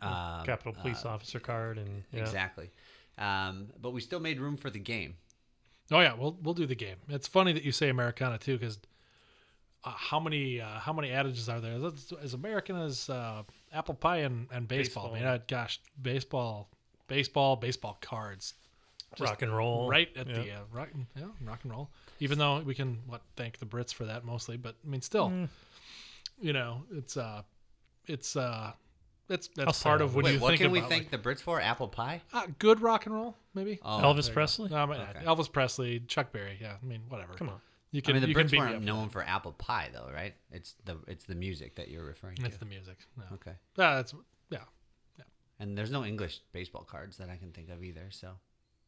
um, 0.00 0.44
Capitol 0.44 0.72
Police 0.72 1.04
officer 1.04 1.40
card 1.40 1.78
and 1.78 2.04
yeah. 2.12 2.20
exactly. 2.20 2.70
Um, 3.18 3.68
but 3.80 3.92
we 3.92 4.00
still 4.00 4.20
made 4.20 4.40
room 4.40 4.56
for 4.56 4.70
the 4.70 4.78
game. 4.78 5.16
Oh 5.92 6.00
yeah, 6.00 6.14
we'll 6.14 6.38
we'll 6.42 6.54
do 6.54 6.66
the 6.66 6.76
game. 6.76 6.96
It's 7.08 7.26
funny 7.26 7.52
that 7.52 7.64
you 7.64 7.72
say 7.72 7.88
Americana 7.88 8.38
too, 8.38 8.56
because 8.56 8.78
uh, 9.84 9.90
how 9.90 10.20
many 10.20 10.60
uh, 10.60 10.66
how 10.78 10.92
many 10.92 11.10
adages 11.10 11.48
are 11.48 11.60
there? 11.60 11.78
That's 11.78 12.12
as 12.22 12.34
American 12.34 12.76
as 12.76 13.08
uh, 13.10 13.42
apple 13.72 13.94
pie 13.94 14.18
and, 14.18 14.46
and 14.52 14.66
baseball. 14.68 15.10
Baseball. 15.12 15.16
I 15.16 15.18
mean, 15.34 15.40
uh, 15.40 15.44
gosh, 15.48 15.80
baseball, 16.00 16.68
baseball, 17.08 17.56
baseball 17.56 17.98
cards, 18.00 18.54
just 19.16 19.30
rock 19.30 19.42
and 19.42 19.54
roll 19.56 19.88
right 19.88 20.08
at 20.16 20.26
Yeah. 20.26 20.34
the 20.34 20.50
uh, 20.52 20.58
rock, 20.72 20.88
yeah, 21.16 21.24
rock 21.44 21.60
and 21.62 21.72
roll. 21.72 21.90
Even 22.20 22.38
though 22.38 22.60
we 22.60 22.74
can 22.74 22.98
what 23.06 23.22
thank 23.36 23.58
the 23.58 23.66
Brits 23.66 23.94
for 23.94 24.04
that 24.04 24.24
mostly, 24.24 24.56
but 24.56 24.74
I 24.84 24.88
mean, 24.88 25.00
still, 25.00 25.28
Mm. 25.30 25.48
you 26.40 26.52
know, 26.52 26.84
it's 26.92 27.16
uh, 27.16 27.42
it's 28.06 28.36
uh, 28.36 28.72
that's 29.28 29.48
that's 29.56 29.82
part 29.82 30.00
that. 30.00 30.04
of 30.04 30.14
when 30.14 30.24
Wait, 30.26 30.34
you 30.34 30.40
what 30.40 30.48
think 30.50 30.60
can 30.60 30.70
we 30.72 30.80
about, 30.80 30.90
thank 30.90 31.10
the 31.10 31.16
Brits 31.18 31.40
for? 31.40 31.60
Apple 31.60 31.88
pie? 31.88 32.20
uh, 32.34 32.46
good 32.58 32.80
rock 32.82 33.06
and 33.06 33.14
roll, 33.14 33.36
maybe. 33.54 33.78
Oh, 33.82 33.88
Elvis 33.88 34.00
There 34.02 34.14
you 34.14 34.22
go. 34.28 34.32
Presley. 34.34 34.68
No, 34.70 34.76
I 34.76 34.84
might 34.86 34.98
not. 34.98 35.16
Okay. 35.16 35.24
Elvis 35.24 35.50
Presley, 35.52 36.00
Chuck 36.00 36.32
Berry. 36.32 36.58
Yeah, 36.60 36.74
I 36.82 36.84
mean, 36.86 37.00
whatever. 37.08 37.32
Come 37.34 37.48
on. 37.48 37.60
You 37.92 38.02
can. 38.02 38.12
I 38.12 38.14
mean, 38.14 38.22
the 38.22 38.28
you 38.28 38.34
Brits 38.34 38.50
beat 38.50 38.52
me 38.52 38.58
up 38.58 38.70
weren't 38.70 38.84
known 38.84 39.08
for 39.08 39.22
apple 39.22 39.52
pie, 39.52 39.90
though, 39.92 40.10
right? 40.12 40.34
It's 40.52 40.74
the 40.84 40.98
it's 41.08 41.24
the 41.24 41.34
music 41.34 41.76
that 41.76 41.88
you're 41.88 42.04
referring 42.04 42.36
to. 42.36 42.46
It's 42.46 42.56
the 42.56 42.64
music. 42.66 42.98
No. 43.16 43.24
Okay. 43.34 43.52
Ah, 43.78 43.96
that's 43.96 44.14
yeah. 44.50 44.58
yeah. 45.18 45.24
And 45.58 45.76
there's 45.76 45.90
no 45.90 46.04
English 46.04 46.40
baseball 46.52 46.84
cards 46.84 47.16
that 47.16 47.28
I 47.28 47.36
can 47.36 47.50
think 47.52 47.68
of 47.68 47.82
either. 47.82 48.06
So 48.10 48.32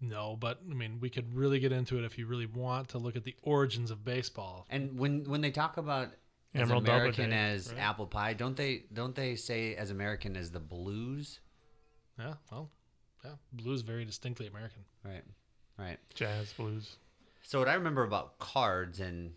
No, 0.00 0.36
but 0.38 0.60
I 0.70 0.74
mean, 0.74 0.98
we 1.00 1.10
could 1.10 1.34
really 1.34 1.58
get 1.58 1.72
into 1.72 1.98
it 1.98 2.04
if 2.04 2.16
you 2.16 2.26
really 2.26 2.46
want 2.46 2.88
to 2.90 2.98
look 2.98 3.16
at 3.16 3.24
the 3.24 3.34
origins 3.42 3.90
of 3.90 4.04
baseball. 4.04 4.66
And 4.70 4.98
when 4.98 5.24
when 5.24 5.40
they 5.40 5.50
talk 5.50 5.78
about 5.78 6.08
as 6.54 6.62
Emerald 6.62 6.86
American 6.86 7.30
Doubleday, 7.30 7.54
as 7.54 7.72
right? 7.72 7.80
apple 7.80 8.06
pie, 8.06 8.34
don't 8.34 8.56
they 8.56 8.84
don't 8.92 9.16
they 9.16 9.34
say 9.36 9.74
as 9.74 9.90
American 9.90 10.36
as 10.36 10.50
the 10.50 10.60
blues? 10.60 11.40
Yeah, 12.18 12.34
well, 12.52 12.70
yeah, 13.24 13.32
blues 13.52 13.82
very 13.82 14.04
distinctly 14.04 14.46
American. 14.46 14.84
Right. 15.04 15.24
Right. 15.78 15.98
Jazz, 16.14 16.52
blues. 16.52 16.96
So 17.42 17.58
what 17.58 17.68
I 17.68 17.74
remember 17.74 18.02
about 18.04 18.38
cards 18.38 19.00
and 19.00 19.32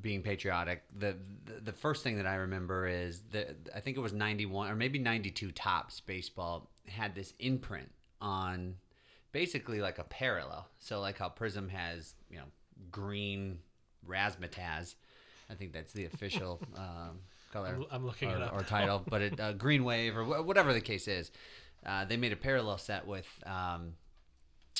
being 0.00 0.22
patriotic, 0.22 0.84
the 0.96 1.16
the, 1.44 1.60
the 1.60 1.72
first 1.72 2.02
thing 2.02 2.16
that 2.16 2.26
I 2.26 2.36
remember 2.36 2.86
is 2.86 3.22
that 3.32 3.56
I 3.74 3.80
think 3.80 3.96
it 3.96 4.00
was 4.00 4.12
91 4.12 4.70
or 4.70 4.76
maybe 4.76 4.98
92 4.98 5.52
Topps 5.52 6.00
baseball 6.00 6.70
had 6.86 7.14
this 7.14 7.32
imprint 7.38 7.90
on 8.20 8.76
basically 9.32 9.80
like 9.80 9.98
a 9.98 10.04
parallel. 10.04 10.68
So 10.78 11.00
like 11.00 11.18
how 11.18 11.28
Prizm 11.28 11.70
has, 11.70 12.14
you 12.30 12.38
know, 12.38 12.46
green 12.90 13.58
razzmatazz. 14.08 14.94
I 15.50 15.54
think 15.54 15.72
that's 15.72 15.92
the 15.92 16.06
official 16.06 16.60
um, 16.76 17.20
color 17.52 17.68
I'm, 17.68 17.84
I'm 17.90 18.06
looking 18.06 18.30
or, 18.30 18.36
it 18.36 18.42
up. 18.42 18.52
or 18.54 18.62
title, 18.62 19.02
but 19.08 19.22
it 19.22 19.40
uh, 19.40 19.52
Green 19.52 19.84
Wave 19.84 20.16
or 20.16 20.24
wh- 20.24 20.46
whatever 20.46 20.72
the 20.72 20.80
case 20.80 21.08
is. 21.08 21.30
Uh, 21.84 22.04
they 22.04 22.16
made 22.16 22.32
a 22.32 22.36
parallel 22.36 22.78
set 22.78 23.06
with 23.06 23.28
um, 23.46 23.92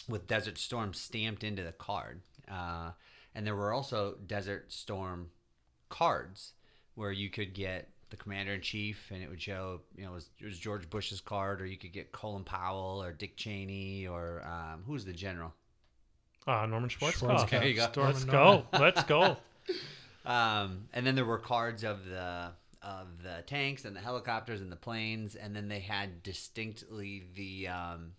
with 0.08 0.26
Desert 0.26 0.58
Storm 0.58 0.92
stamped 0.92 1.44
into 1.44 1.62
the 1.62 1.72
card, 1.72 2.20
uh, 2.50 2.90
and 3.34 3.46
there 3.46 3.54
were 3.54 3.72
also 3.72 4.16
Desert 4.26 4.72
Storm 4.72 5.30
cards 5.88 6.52
where 6.94 7.12
you 7.12 7.30
could 7.30 7.54
get 7.54 7.88
the 8.10 8.16
commander 8.16 8.52
in 8.52 8.60
chief, 8.60 9.10
and 9.12 9.22
it 9.22 9.28
would 9.28 9.42
show 9.42 9.80
you 9.96 10.04
know 10.04 10.12
it 10.12 10.14
was, 10.14 10.30
it 10.40 10.44
was 10.44 10.58
George 10.58 10.88
Bush's 10.88 11.20
card, 11.20 11.60
or 11.60 11.66
you 11.66 11.76
could 11.76 11.92
get 11.92 12.12
Colin 12.12 12.44
Powell 12.44 13.02
or 13.02 13.12
Dick 13.12 13.36
Cheney 13.36 14.06
or 14.06 14.42
um, 14.46 14.82
who's 14.86 15.04
the 15.04 15.12
general. 15.12 15.54
Ah, 16.46 16.64
Norman 16.66 16.88
Schwarzkopf. 16.88 17.46
Schwarzkopf. 17.46 17.50
There 17.50 17.66
you 17.66 17.74
go. 17.74 17.88
Storm 17.88 18.06
Let's 18.06 18.22
and 18.22 18.30
go. 18.30 18.66
Let's 18.78 19.02
go. 19.04 19.36
Um, 20.24 20.88
and 20.92 21.06
then 21.06 21.14
there 21.14 21.24
were 21.24 21.38
cards 21.38 21.84
of 21.84 22.04
the 22.04 22.52
of 22.82 23.22
the 23.22 23.42
tanks 23.46 23.84
and 23.84 23.96
the 23.96 24.00
helicopters 24.00 24.60
and 24.60 24.70
the 24.70 24.76
planes, 24.76 25.34
and 25.34 25.56
then 25.56 25.68
they 25.68 25.80
had 25.80 26.22
distinctly 26.22 27.24
the 27.34 27.68
um, 27.68 28.12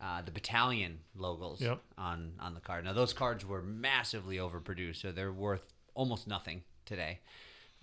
uh, 0.00 0.22
the 0.22 0.30
battalion 0.30 0.98
logos 1.16 1.60
Yep. 1.60 1.80
on 1.98 2.32
on 2.40 2.54
the 2.54 2.60
card. 2.60 2.84
Now 2.84 2.92
those 2.92 3.12
cards 3.12 3.44
were 3.44 3.62
massively 3.62 4.36
overproduced, 4.36 4.96
so 4.96 5.12
they're 5.12 5.32
worth 5.32 5.72
almost 5.94 6.26
nothing 6.28 6.62
today 6.84 7.20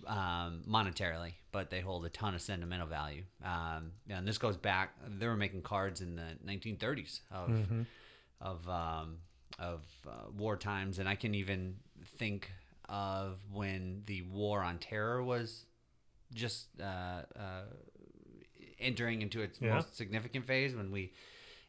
um, 0.06 0.62
monetarily, 0.68 1.32
but 1.52 1.70
they 1.70 1.80
hold 1.80 2.04
a 2.04 2.08
ton 2.08 2.34
of 2.34 2.40
sentimental 2.42 2.86
value. 2.86 3.22
Um, 3.44 3.92
and 4.08 4.26
this 4.28 4.38
goes 4.38 4.56
back; 4.56 4.94
they 5.18 5.26
were 5.26 5.36
making 5.36 5.62
cards 5.62 6.00
in 6.00 6.16
the 6.16 6.36
1930s 6.46 7.20
of 7.30 7.50
of 8.40 8.68
um, 8.68 9.18
of 9.58 9.80
uh, 10.06 10.30
war 10.36 10.56
times, 10.56 10.98
and 10.98 11.08
I 11.08 11.14
can 11.16 11.34
even 11.34 11.76
think 12.18 12.50
of 12.88 13.38
when 13.52 14.02
the 14.06 14.22
war 14.22 14.60
on 14.62 14.78
terror 14.78 15.22
was 15.22 15.64
just 16.34 16.68
uh, 16.80 16.84
uh, 16.84 17.62
entering 18.78 19.22
into 19.22 19.40
its 19.40 19.60
Yeah. 19.60 19.74
most 19.74 19.96
significant 19.96 20.46
phase 20.46 20.74
when 20.74 20.90
we 20.90 21.12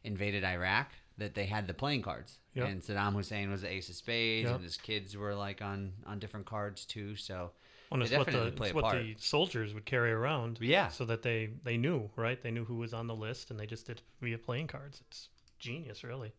invaded 0.06 0.44
Iraq. 0.44 0.90
That 1.18 1.34
they 1.34 1.46
had 1.46 1.66
the 1.66 1.72
playing 1.72 2.02
cards, 2.02 2.40
Yep. 2.52 2.68
and 2.68 2.82
Saddam 2.82 3.14
Hussein 3.14 3.50
was 3.50 3.62
the 3.62 3.70
ace 3.72 3.88
of 3.88 3.94
spades, 3.94 4.46
Yep. 4.48 4.56
and 4.56 4.64
his 4.64 4.76
kids 4.76 5.16
were 5.16 5.34
like 5.34 5.62
on 5.62 5.94
on 6.04 6.18
different 6.18 6.44
cards 6.44 6.84
too. 6.84 7.16
So 7.16 7.52
Well, 7.90 8.02
it's 8.02 8.12
what 8.12 8.26
the 8.26 8.48
it's 8.48 8.74
what 8.74 8.92
the 8.92 9.14
soldiers 9.18 9.72
would 9.72 9.86
carry 9.86 10.12
around. 10.12 10.58
Yeah. 10.60 10.88
So 10.88 11.06
that 11.06 11.22
they 11.22 11.50
they 11.64 11.78
knew 11.78 12.10
right. 12.16 12.38
They 12.42 12.50
knew 12.50 12.66
who 12.66 12.76
was 12.76 12.92
on 12.92 13.06
the 13.06 13.14
list, 13.14 13.50
and 13.50 13.58
they 13.58 13.64
just 13.66 13.86
did 13.86 14.02
via 14.20 14.36
playing 14.36 14.66
cards. 14.66 15.00
It's 15.08 15.30
genius, 15.58 16.04
really. 16.04 16.34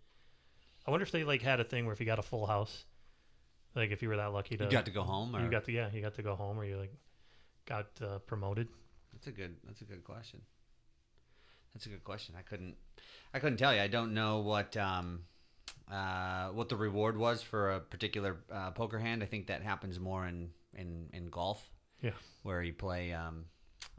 I 0.86 0.92
wonder 0.92 1.04
if 1.04 1.12
they 1.12 1.24
like 1.24 1.42
had 1.42 1.60
a 1.60 1.64
thing 1.64 1.86
where 1.86 1.94
if 1.94 2.00
you 2.00 2.06
got 2.06 2.20
a 2.20 2.24
full 2.24 2.46
house, 2.46 2.86
like 3.74 3.90
if 3.90 4.04
you 4.04 4.10
were 4.10 4.18
that 4.18 4.32
lucky 4.32 4.58
to 4.58 4.66
you 4.66 4.70
got 4.70 4.86
to 4.86 4.92
go 4.92 5.02
home, 5.02 5.36
or 5.36 5.44
you 5.44 5.50
got 5.50 5.66
to 5.66 5.72
yeah 5.72 5.90
you 5.92 6.02
got 6.02 6.14
to 6.16 6.22
go 6.22 6.36
home 6.36 6.60
or 6.60 6.66
you 6.66 6.78
like 6.78 6.94
got 7.66 7.88
uh, 8.00 8.20
promoted. 8.20 8.68
That's 9.12 9.26
a 9.26 9.32
good. 9.32 9.56
That's 9.66 9.82
a 9.82 9.86
good 9.86 10.04
question. 10.04 10.42
That's 11.78 11.86
a 11.86 11.90
good 11.90 12.04
question. 12.04 12.34
I 12.36 12.42
couldn't. 12.42 12.76
I 13.36 13.38
couldn't 13.38 13.60
tell 13.60 13.72
you. 13.72 13.80
I 13.80 13.88
don't 13.88 14.16
know 14.16 14.40
what 14.40 14.76
um, 14.78 15.20
uh, 15.92 16.48
what 16.48 16.70
the 16.70 16.76
reward 16.76 17.16
was 17.16 17.44
for 17.44 17.74
a 17.74 17.80
particular 17.80 18.38
uh, 18.52 18.72
poker 18.72 18.98
hand. 18.98 19.22
I 19.22 19.28
think 19.28 19.46
that 19.46 19.62
happens 19.62 20.00
more 20.00 20.26
in 20.26 20.50
in, 20.74 21.08
in 21.14 21.30
golf. 21.30 21.70
Yeah. 22.02 22.14
Where 22.42 22.64
you 22.64 22.74
play 22.74 23.14
um, 23.14 23.46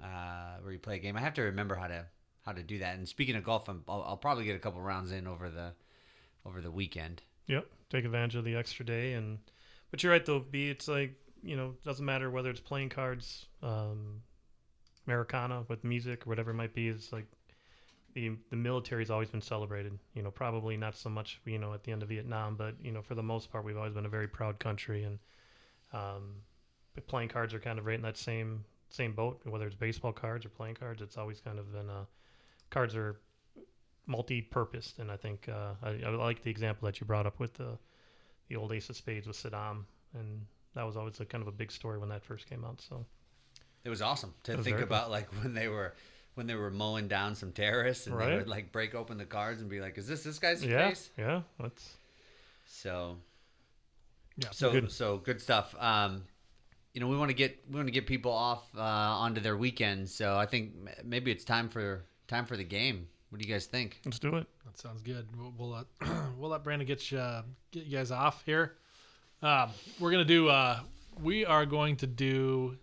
uh, 0.02 0.56
where 0.60 0.72
you 0.72 0.80
play 0.80 0.96
a 0.96 0.98
game. 0.98 1.16
I 1.16 1.20
have 1.20 1.34
to 1.34 1.42
remember 1.42 1.76
how 1.76 1.86
to 1.86 2.06
how 2.44 2.50
to 2.50 2.64
do 2.64 2.80
that. 2.80 2.96
And 2.96 3.08
speaking 3.08 3.36
of 3.36 3.44
golf, 3.44 3.68
I'm, 3.68 3.84
I'll, 3.88 4.02
I'll 4.02 4.16
probably 4.16 4.44
get 4.44 4.56
a 4.56 4.58
couple 4.58 4.80
rounds 4.80 5.12
in 5.12 5.28
over 5.28 5.48
the 5.48 5.72
over 6.44 6.60
the 6.60 6.72
weekend. 6.72 7.22
Yep. 7.46 7.64
Take 7.90 8.06
advantage 8.06 8.34
of 8.34 8.44
the 8.44 8.56
extra 8.56 8.84
day 8.84 9.12
and 9.12 9.38
but 9.92 10.02
you're 10.02 10.10
right 10.10 10.26
though, 10.26 10.40
B 10.40 10.68
it's 10.68 10.88
like, 10.88 11.14
you 11.44 11.54
know, 11.54 11.76
doesn't 11.84 12.04
matter 12.04 12.28
whether 12.28 12.50
it's 12.50 12.58
playing 12.58 12.88
cards, 12.88 13.46
um 13.62 14.22
Americana 15.06 15.64
with 15.68 15.84
music 15.84 16.26
or 16.26 16.30
whatever 16.30 16.50
it 16.50 16.54
might 16.54 16.74
be, 16.74 16.88
it's 16.88 17.12
like 17.12 17.26
the 18.18 18.36
the 18.50 18.56
military's 18.56 19.10
always 19.10 19.30
been 19.30 19.40
celebrated. 19.54 19.92
You 20.14 20.22
know, 20.22 20.30
probably 20.30 20.76
not 20.76 20.94
so 20.96 21.08
much, 21.08 21.40
you 21.44 21.58
know, 21.58 21.72
at 21.74 21.82
the 21.84 21.92
end 21.92 22.02
of 22.02 22.08
Vietnam, 22.08 22.56
but 22.56 22.74
you 22.82 22.92
know, 22.92 23.02
for 23.02 23.14
the 23.14 23.22
most 23.22 23.50
part 23.52 23.64
we've 23.64 23.76
always 23.76 23.94
been 23.94 24.06
a 24.06 24.14
very 24.18 24.28
proud 24.28 24.58
country 24.58 25.04
and 25.04 25.18
um 25.92 26.24
playing 27.06 27.28
cards 27.28 27.54
are 27.54 27.60
kind 27.60 27.78
of 27.78 27.86
right 27.86 27.94
in 27.94 28.02
that 28.02 28.16
same 28.16 28.64
same 28.88 29.12
boat, 29.12 29.40
whether 29.44 29.66
it's 29.66 29.76
baseball 29.76 30.12
cards 30.12 30.44
or 30.46 30.48
playing 30.48 30.74
cards, 30.74 31.00
it's 31.02 31.16
always 31.16 31.40
kind 31.40 31.58
of 31.58 31.66
been 31.72 31.88
uh 31.88 32.04
cards 32.70 32.94
are 32.96 33.20
multi-purposed, 34.06 34.98
and 34.98 35.10
I 35.10 35.16
think 35.16 35.48
uh, 35.48 35.72
I, 35.82 35.90
I 36.06 36.08
like 36.10 36.42
the 36.42 36.50
example 36.50 36.86
that 36.86 36.98
you 37.00 37.06
brought 37.06 37.26
up 37.26 37.38
with 37.38 37.54
the 37.54 37.78
the 38.48 38.56
old 38.56 38.72
Ace 38.72 38.88
of 38.90 38.96
Spades 38.96 39.26
with 39.26 39.36
Saddam, 39.36 39.84
and 40.14 40.46
that 40.74 40.84
was 40.86 40.96
always 40.96 41.20
a 41.20 41.26
kind 41.26 41.42
of 41.42 41.48
a 41.48 41.52
big 41.52 41.70
story 41.70 41.98
when 41.98 42.08
that 42.08 42.24
first 42.24 42.48
came 42.48 42.64
out. 42.64 42.80
So 42.80 43.04
It 43.84 43.90
was 43.90 44.00
awesome 44.00 44.32
to 44.44 44.52
It 44.52 44.56
think 44.56 44.76
very 44.76 44.86
cool. 44.86 44.96
about, 44.96 45.10
like 45.10 45.28
when 45.42 45.52
they 45.54 45.68
were 45.68 45.94
when 46.38 46.46
they 46.46 46.54
were 46.54 46.70
mowing 46.70 47.08
down 47.08 47.34
some 47.34 47.50
terrorists, 47.50 48.06
and 48.06 48.18
they 48.18 48.36
would 48.36 48.48
like 48.48 48.70
break 48.70 48.94
open 48.94 49.18
the 49.18 49.24
cards 49.24 49.60
and 49.60 49.68
be 49.68 49.80
like, 49.80 49.98
"Is 49.98 50.06
this 50.06 50.22
this 50.22 50.38
guy's 50.38 50.64
yeah, 50.64 50.88
face?" 50.88 51.10
yeah, 51.18 51.42
that's 51.60 51.96
So 52.64 53.16
Yeah. 54.36 54.50
So 54.52 54.70
Good. 54.70 54.92
so 54.92 55.18
good 55.18 55.42
stuff. 55.42 55.74
Um, 55.80 56.22
you 56.94 57.00
know, 57.00 57.08
we 57.08 57.16
want 57.16 57.30
to 57.30 57.34
get 57.34 57.58
we 57.68 57.74
want 57.74 57.88
to 57.88 57.92
get 57.92 58.06
people 58.06 58.32
off 58.32 58.62
uh, 58.76 58.80
onto 58.80 59.40
their 59.40 59.56
weekends. 59.56 60.14
So 60.14 60.38
I 60.38 60.46
think 60.46 60.74
maybe 61.04 61.32
it's 61.32 61.44
time 61.44 61.68
for 61.68 62.04
time 62.28 62.46
for 62.46 62.56
the 62.56 62.64
game. 62.64 63.08
What 63.30 63.42
do 63.42 63.46
you 63.46 63.52
guys 63.52 63.66
think? 63.66 64.00
let's 64.06 64.20
do 64.20 64.36
it. 64.36 64.46
That 64.64 64.78
sounds 64.78 65.02
good. 65.02 65.26
We'll, 65.36 65.52
we'll 65.58 65.70
let 65.70 65.86
we'll 66.38 66.50
let 66.50 66.62
Brandon 66.62 66.86
get 66.86 67.10
you 67.10 67.18
uh, 67.18 67.42
get 67.72 67.84
you 67.84 67.98
guys 67.98 68.12
off 68.12 68.44
here. 68.46 68.76
Um, 69.42 69.70
we're 69.98 70.12
gonna 70.12 70.24
do. 70.24 70.48
Uh, 70.48 70.78
we 71.20 71.44
are 71.44 71.66
going 71.66 71.96
to 71.96 72.06
do 72.06 72.78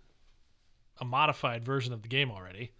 a 1.00 1.06
modified 1.06 1.64
version 1.64 1.94
of 1.94 2.02
the 2.02 2.08
game 2.08 2.30
already 2.30 2.72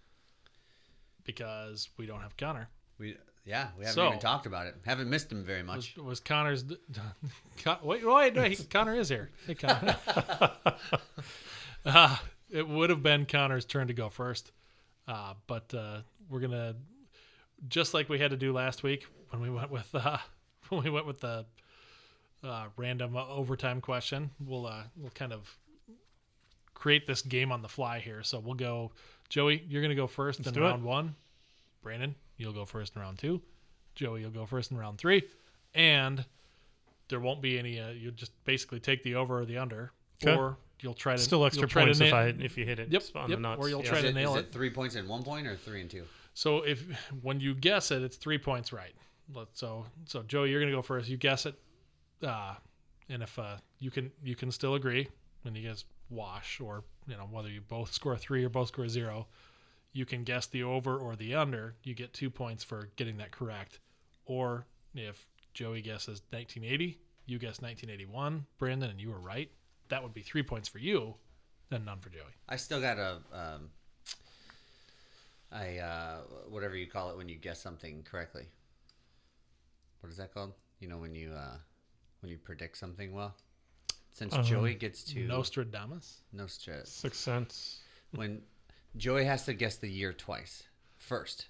because 1.27 1.89
we 1.97 2.07
don't 2.07 2.21
have 2.21 2.35
Connor. 2.35 2.67
We 2.97 3.15
yeah, 3.45 3.67
we 3.77 3.85
haven't 3.85 3.95
So- 3.95 4.07
even 4.07 4.19
talked 4.19 4.47
about 4.47 4.65
it. 4.65 4.75
Haven't 4.83 5.09
missed 5.09 5.31
him 5.31 5.43
very 5.43 5.61
much. 5.61 5.95
Was, 5.95 6.05
was 6.05 6.19
Connor's? 6.19 6.65
Con, 7.63 7.77
wait, 7.83 8.03
wait, 8.05 8.35
wait! 8.35 8.69
Connor 8.71 8.95
is 8.95 9.09
here. 9.09 9.29
Hey, 9.45 9.53
Connor. 9.53 9.95
uh, 11.85 12.17
it 12.49 12.67
would 12.67 12.89
have 12.89 13.03
been 13.03 13.25
Connor's 13.25 13.65
turn 13.65 13.87
to 13.87 13.93
go 13.93 14.09
first, 14.09 14.51
uh, 15.07 15.35
but 15.45 15.71
uh, 15.73 15.99
we're 16.29 16.39
gonna 16.39 16.75
just 17.67 17.93
like 17.93 18.09
we 18.09 18.17
had 18.19 18.31
to 18.31 18.37
do 18.37 18.51
last 18.51 18.83
week 18.83 19.05
when 19.29 19.41
we 19.41 19.49
went 19.49 19.69
with 19.69 19.93
uh, 19.93 20.17
when 20.69 20.83
we 20.83 20.89
went 20.89 21.05
with 21.05 21.19
the 21.19 21.45
uh, 22.43 22.65
random 22.75 23.15
overtime 23.15 23.81
question. 23.81 24.31
We'll 24.39 24.65
uh, 24.65 24.83
we'll 24.95 25.11
kind 25.11 25.31
of 25.33 25.55
create 26.73 27.07
this 27.07 27.21
game 27.21 27.51
on 27.51 27.61
the 27.61 27.69
fly 27.69 27.99
here. 27.99 28.23
So 28.23 28.39
we'll 28.39 28.55
go. 28.55 28.91
Joey, 29.29 29.63
you're 29.67 29.81
gonna 29.81 29.95
go 29.95 30.07
1st 30.07 30.45
in 30.47 30.53
do 30.53 30.61
it. 30.63 30.67
round 30.69 30.83
one. 30.83 31.15
Brandon, 31.81 32.15
you'll 32.37 32.53
go 32.53 32.65
first 32.65 32.95
in 32.95 33.01
round 33.01 33.17
two. 33.19 33.41
Joey, 33.95 34.21
you'll 34.21 34.31
go 34.31 34.45
first 34.45 34.71
in 34.71 34.77
round 34.77 34.97
three, 34.97 35.23
and 35.73 36.25
there 37.09 37.19
won't 37.19 37.41
be 37.41 37.57
any. 37.59 37.79
Uh, 37.79 37.89
you'll 37.89 38.11
just 38.13 38.31
basically 38.45 38.79
take 38.79 39.03
the 39.03 39.15
over 39.15 39.39
or 39.39 39.45
the 39.45 39.57
under, 39.57 39.91
'Kay. 40.19 40.35
or 40.35 40.57
you'll 40.81 40.93
try 40.93 41.15
to 41.15 41.21
Still 41.21 41.45
extra 41.45 41.61
you'll 41.63 41.69
to 41.69 41.73
points 41.85 41.99
if 41.99 42.13
I 42.13 42.25
if 42.27 42.57
you 42.57 42.65
hit 42.65 42.79
it 42.79 42.89
Yep, 42.91 43.03
on 43.15 43.29
yep, 43.29 43.37
the 43.37 43.41
nuts. 43.41 43.59
or 43.59 43.69
you'll 43.69 43.83
yeah. 43.83 43.89
try 43.89 43.97
Is 43.97 44.03
to 44.03 44.09
it, 44.09 44.13
nail 44.15 44.35
is 44.35 44.41
it. 44.43 44.45
it 44.47 44.51
three 44.53 44.69
points 44.69 44.95
and 44.95 45.07
one 45.09 45.23
point 45.23 45.47
or 45.47 45.55
three 45.55 45.81
and 45.81 45.89
two? 45.89 46.05
So 46.33 46.61
if 46.61 46.83
when 47.21 47.39
you 47.39 47.55
guess 47.55 47.89
it, 47.91 48.03
it's 48.03 48.17
three 48.17 48.37
points 48.37 48.71
right. 48.71 48.93
So 49.53 49.85
so 50.05 50.23
Joey, 50.23 50.51
you're 50.51 50.59
gonna 50.59 50.71
go 50.71 50.81
first. 50.81 51.09
You 51.09 51.17
guess 51.17 51.45
it, 51.45 51.55
uh, 52.23 52.55
and 53.09 53.23
if 53.23 53.37
uh, 53.39 53.57
you 53.79 53.89
can 53.91 54.11
you 54.23 54.35
can 54.35 54.51
still 54.51 54.75
agree 54.75 55.07
when 55.41 55.55
you 55.55 55.67
guys 55.67 55.83
wash 56.09 56.59
or 56.59 56.83
you 57.07 57.17
know 57.17 57.27
whether 57.29 57.49
you 57.49 57.61
both 57.61 57.93
score 57.93 58.17
three 58.17 58.43
or 58.43 58.49
both 58.49 58.69
score 58.69 58.87
zero, 58.87 59.27
you 59.93 60.05
can 60.05 60.23
guess 60.23 60.47
the 60.47 60.63
over 60.63 60.97
or 60.97 61.15
the 61.15 61.35
under. 61.35 61.75
You 61.83 61.93
get 61.93 62.13
two 62.13 62.29
points 62.29 62.63
for 62.63 62.89
getting 62.95 63.17
that 63.17 63.31
correct. 63.31 63.79
Or 64.25 64.65
if 64.93 65.25
Joey 65.53 65.81
guesses 65.81 66.21
1980, 66.31 66.99
you 67.25 67.39
guess 67.39 67.61
1981, 67.61 68.45
Brandon, 68.57 68.89
and 68.89 68.99
you 68.99 69.09
were 69.09 69.19
right. 69.19 69.49
That 69.89 70.03
would 70.03 70.13
be 70.13 70.21
three 70.21 70.43
points 70.43 70.67
for 70.67 70.79
you, 70.79 71.15
and 71.71 71.85
none 71.85 71.99
for 71.99 72.09
Joey. 72.09 72.35
I 72.49 72.57
still 72.57 72.81
got 72.81 72.97
a 72.97 73.19
um, 73.31 73.69
I 75.51 75.77
uh, 75.77 76.17
whatever 76.49 76.75
you 76.75 76.87
call 76.87 77.09
it 77.11 77.17
when 77.17 77.29
you 77.29 77.35
guess 77.35 77.59
something 77.59 78.03
correctly. 78.03 78.45
What 80.01 80.09
is 80.11 80.17
that 80.17 80.33
called? 80.33 80.53
You 80.79 80.89
know 80.89 80.97
when 80.97 81.15
you 81.15 81.31
uh, 81.33 81.57
when 82.21 82.29
you 82.31 82.37
predict 82.37 82.77
something 82.77 83.13
well. 83.13 83.35
Since 84.17 84.33
Um, 84.33 84.43
Joey 84.43 84.73
gets 84.73 85.03
to 85.13 85.19
Nostradamus. 85.27 86.21
Nostra, 86.33 86.83
Sixth 86.87 87.19
Sense. 87.21 87.81
when 88.11 88.41
Joey 88.95 89.25
has 89.25 89.45
to 89.45 89.53
guess 89.53 89.75
the 89.77 89.87
year 89.89 90.11
twice 90.11 90.63
first, 90.95 91.49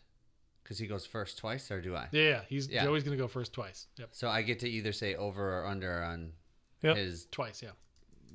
because 0.63 0.77
he 0.77 0.85
goes 0.85 1.05
first 1.05 1.37
twice, 1.37 1.71
or 1.71 1.79
do 1.81 1.95
I? 1.95 2.09
Yeah, 2.11 2.21
yeah, 2.23 2.41
he's 2.49 2.67
Yeah. 2.67 2.83
Joey's 2.83 3.03
gonna 3.05 3.15
go 3.15 3.29
first 3.29 3.53
twice. 3.53 3.87
Yep, 3.95 4.09
So 4.11 4.27
I 4.27 4.41
get 4.41 4.59
to 4.59 4.69
either 4.69 4.91
say 4.91 5.15
over 5.15 5.59
or 5.61 5.65
under 5.65 6.03
on 6.03 6.33
Yep. 6.81 6.97
his 6.97 7.25
twice. 7.31 7.63
Yeah. 7.63 7.71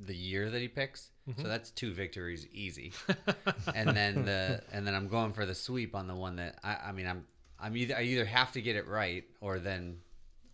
the 0.06 0.16
year 0.16 0.48
that 0.50 0.60
he 0.60 0.66
picks. 0.68 1.10
Mm-hmm. 1.28 1.42
So 1.42 1.48
that's 1.48 1.70
two 1.70 1.92
victories 1.92 2.46
easy. 2.50 2.92
and 3.74 3.90
then 3.94 4.24
the 4.24 4.62
and 4.72 4.86
then 4.86 4.94
I'm 4.94 5.06
going 5.08 5.34
for 5.34 5.44
the 5.44 5.54
sweep 5.54 5.94
on 5.94 6.06
the 6.08 6.14
one 6.16 6.36
that 6.36 6.58
I, 6.64 6.76
I 6.88 6.92
mean 6.92 7.06
I'm 7.06 7.26
I'm 7.60 7.76
either 7.76 7.94
I 7.96 8.02
either 8.02 8.24
have 8.24 8.50
to 8.52 8.62
get 8.62 8.74
it 8.76 8.86
right 8.88 9.24
or 9.42 9.58
then 9.58 10.00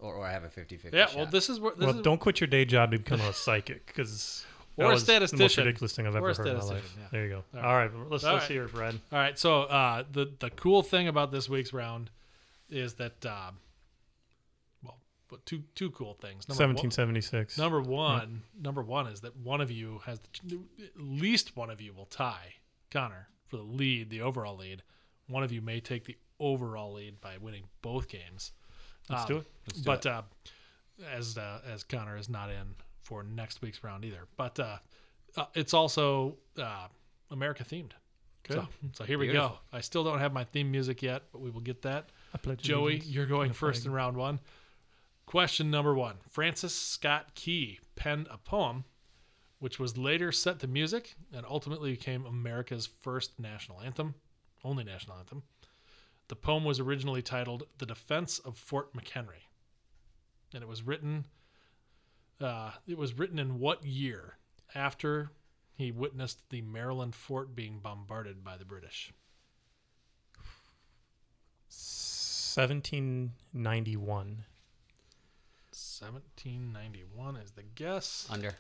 or, 0.00 0.14
or 0.14 0.26
I 0.26 0.32
have 0.32 0.44
a 0.44 0.48
50-50 0.48 0.92
Yeah, 0.92 1.06
shot. 1.06 1.16
well, 1.16 1.26
this 1.26 1.48
is 1.48 1.58
where 1.60 1.72
this 1.74 1.86
Well, 1.86 1.96
is, 1.96 2.02
don't 2.02 2.18
quit 2.20 2.40
your 2.40 2.48
day 2.48 2.64
job 2.64 2.92
to 2.92 2.98
become 2.98 3.20
a 3.20 3.32
psychic 3.32 3.86
because 3.86 4.44
Or 4.76 4.92
a 4.92 4.96
The 4.98 5.36
most 5.36 5.56
ridiculous 5.58 5.94
thing 5.94 6.06
I've 6.06 6.14
Or 6.14 6.18
ever 6.30 6.34
heard 6.34 6.46
in 6.48 6.56
my 6.58 6.62
life. 6.64 6.94
yeah. 6.98 7.06
There 7.10 7.24
you 7.26 7.30
go. 7.30 7.58
All 7.58 7.64
All 7.66 7.74
right, 7.76 7.90
let's 8.10 8.24
All 8.24 8.34
let's 8.34 8.44
right. 8.44 8.52
hear 8.52 8.64
it, 8.64 8.72
Brad. 8.72 8.94
All 9.12 9.18
right, 9.18 9.38
so 9.38 9.62
uh, 9.62 10.04
the 10.10 10.32
the 10.38 10.50
cool 10.50 10.82
thing 10.82 11.08
about 11.08 11.32
this 11.32 11.48
week's 11.48 11.72
round 11.72 12.10
is 12.70 12.94
that 12.94 13.24
uh, 13.26 13.50
well, 14.84 14.98
but 15.28 15.44
two 15.46 15.62
two 15.74 15.90
cool 15.90 16.14
things. 16.14 16.48
Number 16.48 16.62
one- 16.64 16.74
1776. 16.76 17.58
Number 17.58 17.80
one, 17.80 18.42
number 18.60 18.82
one 18.82 19.06
is 19.08 19.20
that 19.22 19.36
one 19.36 19.60
of 19.60 19.70
you 19.70 20.00
has 20.06 20.20
at 20.46 20.58
least 20.96 21.56
one 21.56 21.70
of 21.70 21.80
you 21.80 21.92
will 21.92 22.06
tie 22.06 22.54
Connor, 22.90 23.28
for 23.48 23.56
the 23.56 23.62
lead, 23.62 24.10
the 24.10 24.20
overall 24.20 24.56
lead. 24.56 24.82
One 25.28 25.42
of 25.42 25.50
you 25.52 25.60
may 25.60 25.80
take 25.80 26.04
the 26.04 26.16
overall 26.40 26.92
lead 26.94 27.20
by 27.20 27.36
winning 27.38 27.64
both 27.82 28.08
games. 28.08 28.52
Let's 29.10 29.22
Um, 29.22 29.28
do 29.28 29.36
it. 29.38 29.46
Let's 29.66 29.80
do 29.80 29.84
but 29.84 30.06
it. 30.06 30.12
uh, 30.12 30.22
as 31.12 31.38
uh, 31.38 31.60
as 31.66 31.84
Connor 31.84 32.16
is 32.16 32.28
not 32.28 32.50
in 32.50 32.74
for 33.00 33.22
next 33.22 33.62
week's 33.62 33.82
round 33.82 34.04
either. 34.04 34.26
But 34.36 34.58
uh, 34.58 34.78
uh, 35.36 35.46
it's 35.54 35.74
also 35.74 36.36
uh, 36.60 36.88
America 37.30 37.64
themed. 37.64 37.92
Good. 38.44 38.54
So, 38.54 38.68
so 38.92 39.04
here 39.04 39.18
we 39.18 39.28
go. 39.28 39.58
I 39.72 39.80
still 39.80 40.04
don't 40.04 40.20
have 40.20 40.32
my 40.32 40.44
theme 40.44 40.70
music 40.70 41.02
yet, 41.02 41.24
but 41.32 41.40
we 41.40 41.50
will 41.50 41.60
get 41.60 41.82
that. 41.82 42.08
Joey, 42.58 42.98
you're 43.00 43.26
going 43.26 43.52
first 43.52 43.84
in 43.84 43.92
round 43.92 44.16
one. 44.16 44.40
Question 45.26 45.70
number 45.70 45.94
one 45.94 46.16
Francis 46.30 46.74
Scott 46.74 47.34
Key 47.34 47.78
penned 47.96 48.28
a 48.30 48.38
poem 48.38 48.84
which 49.58 49.78
was 49.78 49.98
later 49.98 50.30
set 50.32 50.60
to 50.60 50.66
music 50.66 51.14
and 51.34 51.44
ultimately 51.44 51.90
became 51.90 52.24
America's 52.26 52.86
first 53.02 53.38
national 53.40 53.80
anthem, 53.80 54.14
only 54.64 54.84
national 54.84 55.18
anthem. 55.18 55.42
The 56.28 56.36
poem 56.36 56.64
was 56.64 56.78
originally 56.78 57.22
titled 57.22 57.64
The 57.78 57.86
Defense 57.86 58.38
of 58.38 58.56
Fort 58.56 58.94
McHenry. 58.94 59.48
And 60.54 60.62
it 60.62 60.68
was 60.68 60.82
written 60.82 61.26
uh, 62.40 62.70
it 62.86 62.96
was 62.96 63.18
written 63.18 63.38
in 63.38 63.58
what 63.58 63.84
year 63.84 64.38
after 64.74 65.30
he 65.74 65.90
witnessed 65.90 66.48
the 66.50 66.62
Maryland 66.62 67.14
fort 67.14 67.54
being 67.54 67.78
bombarded 67.78 68.44
by 68.44 68.56
the 68.56 68.64
British? 68.64 69.12
1791. 71.68 74.44
1791 75.70 77.36
is 77.36 77.50
the 77.52 77.62
guess. 77.74 78.26
Under. 78.30 78.54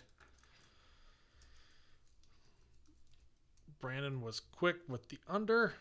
Brandon 3.80 4.20
was 4.20 4.40
quick 4.40 4.76
with 4.88 5.08
the 5.08 5.18
under. 5.28 5.74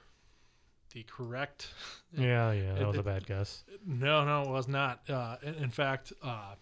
The 0.94 1.04
correct. 1.04 1.70
Yeah, 2.18 2.52
yeah, 2.54 2.74
that 2.74 2.82
It- 2.82 2.88
was 2.88 2.98
a 2.98 3.04
bad 3.04 3.26
guess. 3.26 3.64
No, 3.86 4.24
no, 4.26 4.44
it 4.44 4.50
was 4.50 4.68
not. 4.68 5.08
Uh, 5.10 5.38
in, 5.44 5.54
in 5.56 5.70
fact, 5.70 6.14
uh, 6.24 6.56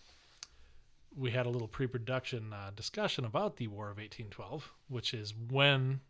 we 1.15 1.31
had 1.31 1.45
a 1.45 1.49
little 1.49 1.67
pre-production 1.67 2.51
uh, 2.51 2.71
discussion 2.75 3.23
about 3.25 3.57
the 3.57 3.67
War 3.67 3.85
of 3.85 3.97
1812, 3.97 4.69
which 4.89 5.13
is 5.13 5.33
when 5.49 6.01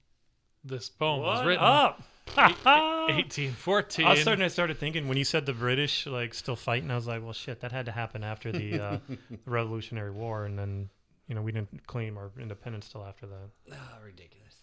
this 0.64 0.90
poem 0.90 1.22
was 1.22 1.46
written. 1.46 1.64
up? 1.64 2.02
I 2.38 3.06
1814. 3.10 4.06
was 4.08 4.22
starting. 4.22 4.44
I 4.44 4.48
started 4.48 4.78
thinking 4.80 5.08
when 5.08 5.18
you 5.18 5.24
said 5.24 5.46
the 5.46 5.54
British 5.54 6.08
like 6.08 6.34
still 6.34 6.56
fighting. 6.56 6.90
I 6.90 6.96
was 6.96 7.06
like, 7.06 7.22
well, 7.24 7.34
shit, 7.34 7.60
that 7.62 7.72
had 7.72 7.86
to 7.86 7.92
happen 7.92 8.24
after 8.24 8.52
the 8.52 8.80
uh, 8.80 8.98
Revolutionary 9.46 10.10
War, 10.12 10.46
and 10.46 10.58
then 10.58 10.90
you 11.28 11.36
know 11.36 11.44
we 11.44 11.52
didn't 11.52 11.86
claim 11.86 12.18
our 12.18 12.32
independence 12.40 12.90
till 12.90 13.06
after 13.06 13.28
that. 13.28 13.50
Oh, 13.74 14.04
ridiculous. 14.04 14.56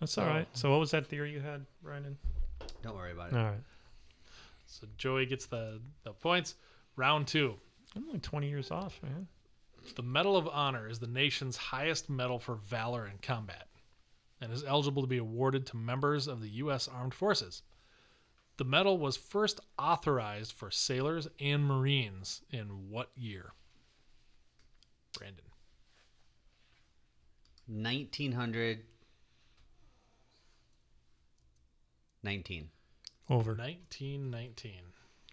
That's 0.00 0.18
all 0.18 0.24
So- 0.24 0.30
right. 0.30 0.48
So 0.52 0.70
what 0.70 0.80
was 0.80 0.90
that 0.90 1.06
theory 1.06 1.32
you 1.32 1.40
had, 1.40 1.64
Brandon? 1.82 2.18
Don't 2.82 2.96
worry 2.96 3.12
about 3.12 3.32
it. 3.32 3.36
All 3.36 3.44
right, 3.44 3.60
So 4.66 4.86
Joey 4.96 5.26
gets 5.26 5.46
the, 5.46 5.80
the 6.04 6.12
points. 6.12 6.54
Round 6.96 7.26
two. 7.26 7.54
I'm 7.96 8.06
only 8.06 8.20
20 8.20 8.48
years 8.48 8.70
off, 8.70 9.00
man. 9.02 9.26
The 9.96 10.02
Medal 10.02 10.36
of 10.36 10.48
Honor 10.48 10.88
is 10.88 10.98
the 10.98 11.06
nation's 11.06 11.56
highest 11.56 12.10
medal 12.10 12.38
for 12.38 12.56
valor 12.56 13.06
in 13.06 13.18
combat 13.22 13.68
and 14.40 14.52
is 14.52 14.64
eligible 14.64 15.02
to 15.02 15.08
be 15.08 15.18
awarded 15.18 15.66
to 15.66 15.76
members 15.76 16.28
of 16.28 16.40
the 16.40 16.48
U.S. 16.50 16.88
Armed 16.88 17.14
Forces. 17.14 17.62
The 18.56 18.64
medal 18.64 18.98
was 18.98 19.16
first 19.16 19.60
authorized 19.78 20.52
for 20.52 20.70
sailors 20.70 21.28
and 21.40 21.64
Marines 21.64 22.42
in 22.50 22.90
what 22.90 23.10
year? 23.16 23.52
Brandon. 25.16 25.44
1900. 27.66 28.82
19. 32.22 32.68
Over, 33.30 33.52
1919. 33.54 34.72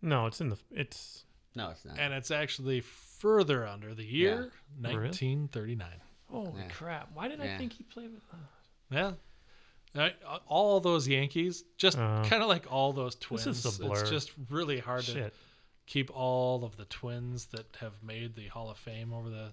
No, 0.01 0.27
it's 0.27 0.41
in 0.41 0.51
the. 0.51 0.59
It's. 0.71 1.25
No, 1.57 1.71
it's 1.71 1.85
not. 1.85 1.99
And 1.99 2.15
it's 2.15 2.31
actually 2.31 2.81
further 2.81 3.67
under 3.67 3.95
the 3.95 4.05
year 4.05 4.53
Really? 4.81 4.95
1939. 4.95 5.89
Holy 6.31 6.63
Yeah. 6.63 6.69
crap! 6.69 7.11
Why 7.13 7.29
did 7.29 7.41
I 7.41 7.45
Yeah. 7.45 7.59
think 7.59 7.73
he 7.75 7.83
played 7.85 8.11
with? 8.13 8.23
Uh, 8.33 8.37
yeah. 8.91 9.13
I- 9.95 10.15
all 10.47 10.81
those 10.81 11.07
Yankees, 11.07 11.65
just 11.77 11.99
Uh, 11.99 12.25
kind 12.25 12.43
of 12.43 12.49
like 12.49 12.71
all 12.73 12.93
those 12.93 13.15
twins. 13.17 13.47
is 13.47 13.79
a 13.79 13.83
blur. 13.83 14.01
It's 14.01 14.11
just 14.11 14.33
really 14.51 14.79
hard 14.79 15.05
to 15.05 15.31
keep 15.87 16.11
all 16.17 16.65
of 16.65 16.77
the 16.77 16.85
twins 16.87 17.47
that 17.47 17.67
have 17.81 18.03
made 18.03 18.35
the 18.35 18.49
Hall 18.49 18.71
of 18.71 18.79
Fame 18.79 19.13
over 19.13 19.29
the 19.29 19.53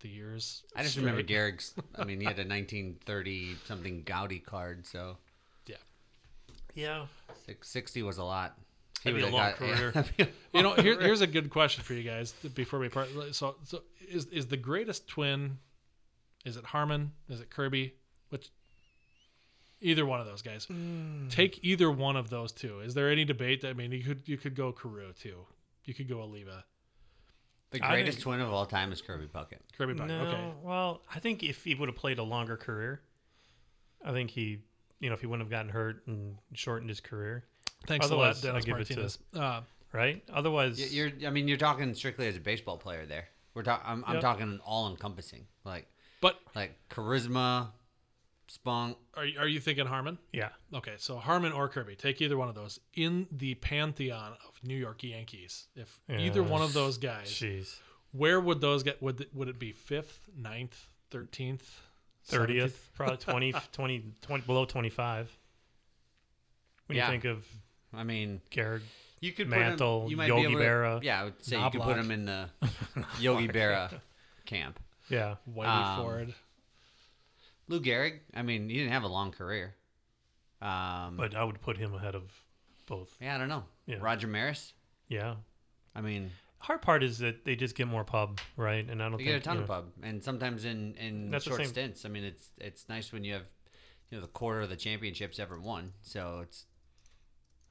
the 0.00 0.08
years. 0.10 0.62
I 0.76 0.82
just 0.82 0.92
straight. 0.92 1.06
remember 1.06 1.22
Gehrig's. 1.26 1.74
I 1.96 2.04
mean, 2.04 2.20
he 2.20 2.26
had 2.26 2.38
a 2.38 2.44
1930 2.46 3.56
something 3.64 4.04
Goudey 4.04 4.44
card, 4.44 4.86
so 4.86 5.16
Yeah. 6.74 7.06
six- 7.46 7.68
60 7.68 8.02
was 8.02 8.18
a 8.18 8.24
lot. 8.24 8.58
He 9.02 9.12
That'd 9.12 9.16
be 9.16 9.22
a 9.22 9.32
would've 9.32 9.34
long 9.34 9.92
got- 9.92 10.04
career. 10.18 10.28
You 10.54 10.62
know, 10.62 10.74
here, 10.74 11.00
here's 11.00 11.20
a 11.20 11.26
good 11.26 11.48
question 11.50 11.84
for 11.84 11.94
you 11.94 12.02
guys 12.02 12.32
before 12.32 12.78
we 12.80 12.88
part. 12.88 13.08
So, 13.32 13.56
so 13.64 13.82
is 14.08 14.26
is 14.26 14.46
the 14.48 14.56
greatest 14.56 15.06
twin? 15.08 15.58
Is 16.44 16.56
it 16.56 16.64
Harmon? 16.64 17.12
Is 17.28 17.40
it 17.40 17.48
Kirby? 17.50 17.94
Which 18.30 18.50
either 19.84 20.04
one 20.06 20.20
of 20.20 20.26
those 20.26 20.42
guys. 20.42 20.64
Hmm. 20.64 21.28
Take 21.28 21.64
either 21.64 21.90
one 21.90 22.16
of 22.16 22.30
those 22.30 22.52
two. 22.52 22.80
Is 22.80 22.94
there 22.94 23.10
any 23.10 23.24
debate? 23.24 23.64
I 23.64 23.72
mean, 23.72 23.92
you 23.92 24.02
could 24.02 24.22
you 24.26 24.36
could 24.36 24.54
go 24.54 24.72
Carew 24.72 25.12
too. 25.12 25.46
You 25.84 25.94
could 25.94 26.08
go 26.08 26.22
Oliva. 26.22 26.64
the 27.70 27.78
greatest 27.80 28.18
think- 28.18 28.22
twin 28.24 28.40
of 28.40 28.52
all 28.52 28.66
time 28.66 28.92
is 28.92 29.02
Kirby 29.02 29.26
Puckett. 29.26 29.60
Kirby 29.76 29.94
Puckett. 29.94 30.06
No. 30.08 30.20
Okay. 30.26 30.52
Well, 30.62 31.02
I 31.14 31.18
think 31.18 31.42
if 31.42 31.64
he 31.64 31.74
would 31.74 31.88
have 31.88 31.96
played 31.96 32.18
a 32.18 32.22
longer 32.22 32.56
career, 32.56 33.02
I 34.04 34.12
think 34.12 34.30
he, 34.30 34.62
you 35.00 35.08
know, 35.08 35.14
if 35.14 35.20
he 35.20 35.26
wouldn't 35.26 35.42
have 35.46 35.50
gotten 35.50 35.70
hurt 35.70 36.06
and 36.06 36.36
shortened 36.54 36.88
his 36.88 37.00
career, 37.00 37.44
Thanks 37.86 38.06
Otherwise, 38.06 38.42
a 38.42 38.46
lot, 38.46 38.56
I 38.56 38.60
Dennis 38.60 38.86
give 38.88 38.98
it 38.98 39.20
to- 39.34 39.40
Uh, 39.40 39.62
right? 39.92 40.22
Otherwise, 40.32 40.94
You're. 40.94 41.10
I 41.26 41.30
mean, 41.30 41.48
you're 41.48 41.58
talking 41.58 41.92
strictly 41.94 42.26
as 42.28 42.36
a 42.36 42.40
baseball 42.40 42.78
player 42.78 43.04
there. 43.06 43.28
We're 43.52 43.62
talking. 43.62 43.84
I'm, 43.86 44.04
I'm 44.06 44.20
talking 44.20 44.58
all 44.64 44.88
encompassing, 44.88 45.46
like 45.64 45.86
but 46.20 46.40
like 46.54 46.78
charisma, 46.88 47.68
spunk. 48.46 48.96
are 49.14 49.24
you- 49.24 49.38
are 49.38 49.48
you 49.48 49.60
thinking 49.60 49.86
Harmon? 49.86 50.18
yeah. 50.32 50.50
Okay, 50.72 50.94
so 50.98 51.16
Harmon 51.18 51.52
or 51.52 51.68
Kirby, 51.68 51.96
take 51.96 52.20
either 52.22 52.36
one 52.36 52.48
of 52.48 52.54
those 52.54 52.78
in 52.94 53.26
the 53.30 53.54
pantheon 53.56 54.36
of 54.46 54.62
New 54.62 54.76
York 54.76 55.02
Yankees. 55.02 55.68
If 55.74 56.00
either 56.08 56.42
one 56.42 56.62
of 56.62 56.72
those 56.72 56.98
guys, 56.98 57.30
Jeez. 57.30 57.78
where 58.12 58.40
would 58.40 58.60
those 58.60 58.82
get? 58.82 59.00
Would 59.02 59.20
it- 59.22 59.34
would 59.34 59.48
it 59.48 59.58
be 59.58 59.72
fifth, 59.72 60.28
ninth, 60.36 60.88
thirteenth, 61.10 61.80
30th, 62.28 62.90
probably 62.94 63.16
20, 63.18 63.52
20, 63.72 64.04
20 64.22 64.42
below 64.46 64.64
25. 64.64 65.36
When 66.86 66.96
Yeah. 66.96 67.06
you 67.06 67.10
think 67.12 67.24
of 67.24 67.46
I 67.92 68.02
mean, 68.02 68.40
Garrett, 68.50 68.82
you 69.20 69.30
could 69.32 69.48
Mantle, 69.48 70.04
him, 70.04 70.10
you 70.10 70.16
might 70.16 70.26
Yogi 70.28 70.42
be 70.42 70.48
able 70.52 70.58
to- 70.60 70.64
Berra, 70.66 71.02
Yeah, 71.04 71.20
I 71.20 71.24
would 71.24 71.44
say 71.44 71.56
you 71.56 71.70
could 71.70 71.80
put 71.80 71.96
Knobloch. 71.96 72.04
him 72.04 72.10
in 72.10 72.24
the 72.24 72.50
Yogi 73.20 73.46
Berra 73.48 74.00
camp. 74.46 74.80
yeah. 75.08 75.36
Whitey 75.48 75.66
Um, 75.68 76.02
Ford. 76.04 76.34
Lou 77.68 77.80
Gehrig. 77.80 78.20
I 78.34 78.42
mean, 78.42 78.68
he 78.68 78.76
didn't 78.78 78.92
have 78.92 79.04
a 79.04 79.08
long 79.08 79.30
career. 79.32 79.74
Um, 80.62 81.16
But 81.16 81.34
I 81.34 81.44
would 81.44 81.60
put 81.60 81.76
him 81.76 81.94
ahead 81.94 82.14
of 82.14 82.30
both. 82.86 83.16
yeah, 83.20 83.34
I 83.34 83.38
don't 83.38 83.48
know. 83.48 83.64
Yeah. 83.86 83.96
Roger 84.00 84.26
Maris. 84.26 84.72
Yeah. 85.08 85.36
I 85.94 86.00
mean, 86.00 86.30
Hard 86.58 86.80
part 86.80 87.02
is 87.02 87.18
that 87.18 87.44
they 87.44 87.56
just 87.56 87.74
get 87.74 87.86
more 87.88 88.04
pub, 88.04 88.40
right? 88.56 88.88
And 88.88 89.02
I 89.02 89.10
don't 89.10 89.20
you 89.20 89.26
think 89.26 89.28
get 89.28 89.36
a 89.36 89.40
ton 89.44 89.56
you 89.56 89.62
of 89.64 89.68
pub, 89.68 89.92
and 90.02 90.24
sometimes 90.24 90.64
in 90.64 90.94
in 90.94 91.30
That's 91.30 91.44
short 91.44 91.66
stints. 91.66 92.06
I 92.06 92.08
mean, 92.08 92.24
it's 92.24 92.48
it's 92.58 92.88
nice 92.88 93.12
when 93.12 93.22
you 93.22 93.34
have 93.34 93.46
you 94.08 94.16
know 94.16 94.22
the 94.22 94.28
quarter 94.32 94.62
of 94.62 94.70
the 94.70 94.76
championships 94.76 95.38
ever 95.38 95.60
won. 95.60 95.92
So 96.00 96.40
it's 96.42 96.64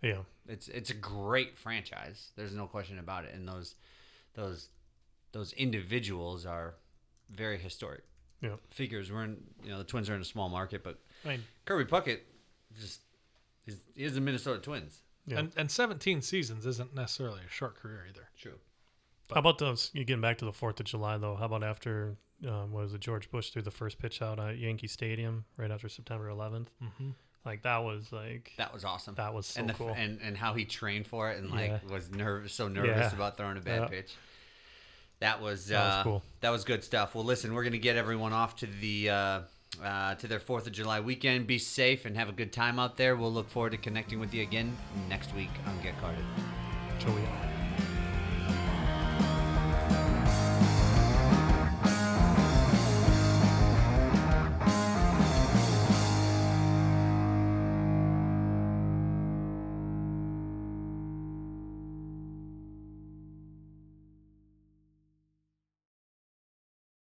Yeah. 0.04 0.22
it's 0.48 0.68
it's 0.68 0.92
a 0.92 0.94
great 0.94 1.58
franchise. 1.58 2.34
There's 2.36 2.54
no 2.54 2.68
question 2.68 3.00
about 3.00 3.26
it, 3.26 3.34
and 3.34 3.48
those 3.48 3.74
those 4.36 4.70
those 5.32 5.54
individuals 5.54 6.46
are 6.46 6.76
very 7.32 7.58
historic 7.58 8.04
Yeah. 8.44 8.56
figures. 8.70 9.12
We're 9.12 9.24
in 9.24 9.38
you 9.64 9.72
know 9.72 9.78
the 9.80 9.84
Twins 9.84 10.10
are 10.10 10.16
in 10.16 10.22
a 10.22 10.26
small 10.26 10.50
market, 10.50 10.84
but 10.84 11.00
I 11.26 11.30
mean, 11.30 11.44
Kirby 11.66 11.90
Puckett 11.90 12.20
just 12.80 13.02
is 13.66 13.78
he 13.96 14.04
is 14.04 14.16
the 14.16 14.22
Minnesota 14.22 14.60
Twins. 14.60 15.00
Yeah. 15.26 15.40
and, 15.40 15.54
and 15.56 15.72
17 15.72 16.22
seasons 16.22 16.66
isn't 16.66 16.94
necessarily 16.94 17.40
a 17.48 17.50
short 17.50 17.78
career 17.78 18.06
either. 18.10 18.28
True. 18.38 18.60
How 19.34 19.40
about 19.40 19.58
those? 19.58 19.90
You 19.94 20.04
getting 20.04 20.22
back 20.22 20.38
to 20.40 20.46
the 20.46 20.52
Fourth 20.52 20.80
of 20.82 20.86
July 20.86 21.18
though? 21.18 21.36
How 21.36 21.46
about 21.46 21.64
after 21.64 22.18
um, 22.46 22.74
what 22.74 22.84
was 22.84 22.94
it? 22.94 23.00
George 23.00 23.32
Bush 23.32 23.52
threw 23.52 23.62
the 23.62 23.72
first 23.72 23.98
pitch 24.00 24.22
out 24.22 24.38
at 24.38 24.58
Yankee 24.58 24.88
Stadium 24.88 25.46
right 25.56 25.72
after 25.72 25.88
September 25.88 26.28
11th. 26.30 26.68
Mm-hmm. 26.84 27.10
Like 27.46 27.62
that 27.64 27.78
was 27.86 28.12
like 28.12 28.52
That 28.58 28.74
was 28.74 28.84
awesome. 28.84 29.16
that 29.16 29.34
was 29.34 29.46
so 29.48 29.62
and 29.62 29.70
the, 29.70 29.74
cool. 29.74 29.94
and 29.96 30.20
and 30.22 30.38
how 30.38 30.54
he 30.54 30.66
trained 30.66 31.08
for 31.08 31.32
it 31.32 31.40
and 31.40 31.50
like 31.52 31.70
Yeah. 31.72 31.94
was 31.94 32.10
nervous 32.12 32.54
so 32.54 32.68
nervous 32.68 32.98
Yeah. 32.98 33.16
about 33.16 33.38
throwing 33.38 33.56
a 33.58 33.62
bad 33.62 33.82
Yeah. 33.84 33.88
pitch. 33.88 34.12
That 35.24 35.42
was 35.42 35.68
That 35.68 35.86
was 35.86 35.94
uh, 35.94 36.04
cool. 36.04 36.24
That 36.42 36.50
was 36.50 36.66
good 36.66 36.84
stuff. 36.84 37.16
Well, 37.16 37.24
listen, 37.24 37.54
we're 37.54 37.64
gonna 37.64 37.78
get 37.78 37.96
everyone 37.96 38.34
off 38.34 38.58
to 38.58 38.68
the 38.68 39.10
uh, 39.10 39.40
uh, 39.82 40.16
to 40.16 40.28
their 40.28 40.42
Fourth 40.42 40.68
of 40.68 40.74
July 40.74 41.00
weekend. 41.00 41.48
Be 41.48 41.60
safe 41.60 42.04
and 42.04 42.18
have 42.18 42.28
a 42.28 42.34
good 42.34 42.52
time 42.52 42.78
out 42.78 42.98
there. 42.98 43.16
We'll 43.16 43.32
look 43.32 43.50
forward 43.50 43.72
to 43.72 43.78
connecting 43.78 44.20
with 44.20 44.34
you 44.34 44.42
again 44.42 44.76
next 45.08 45.34
week 45.34 45.52
on 45.66 45.82
Get 45.82 45.98
Carded. 46.02 46.26
Joey. 47.00 47.53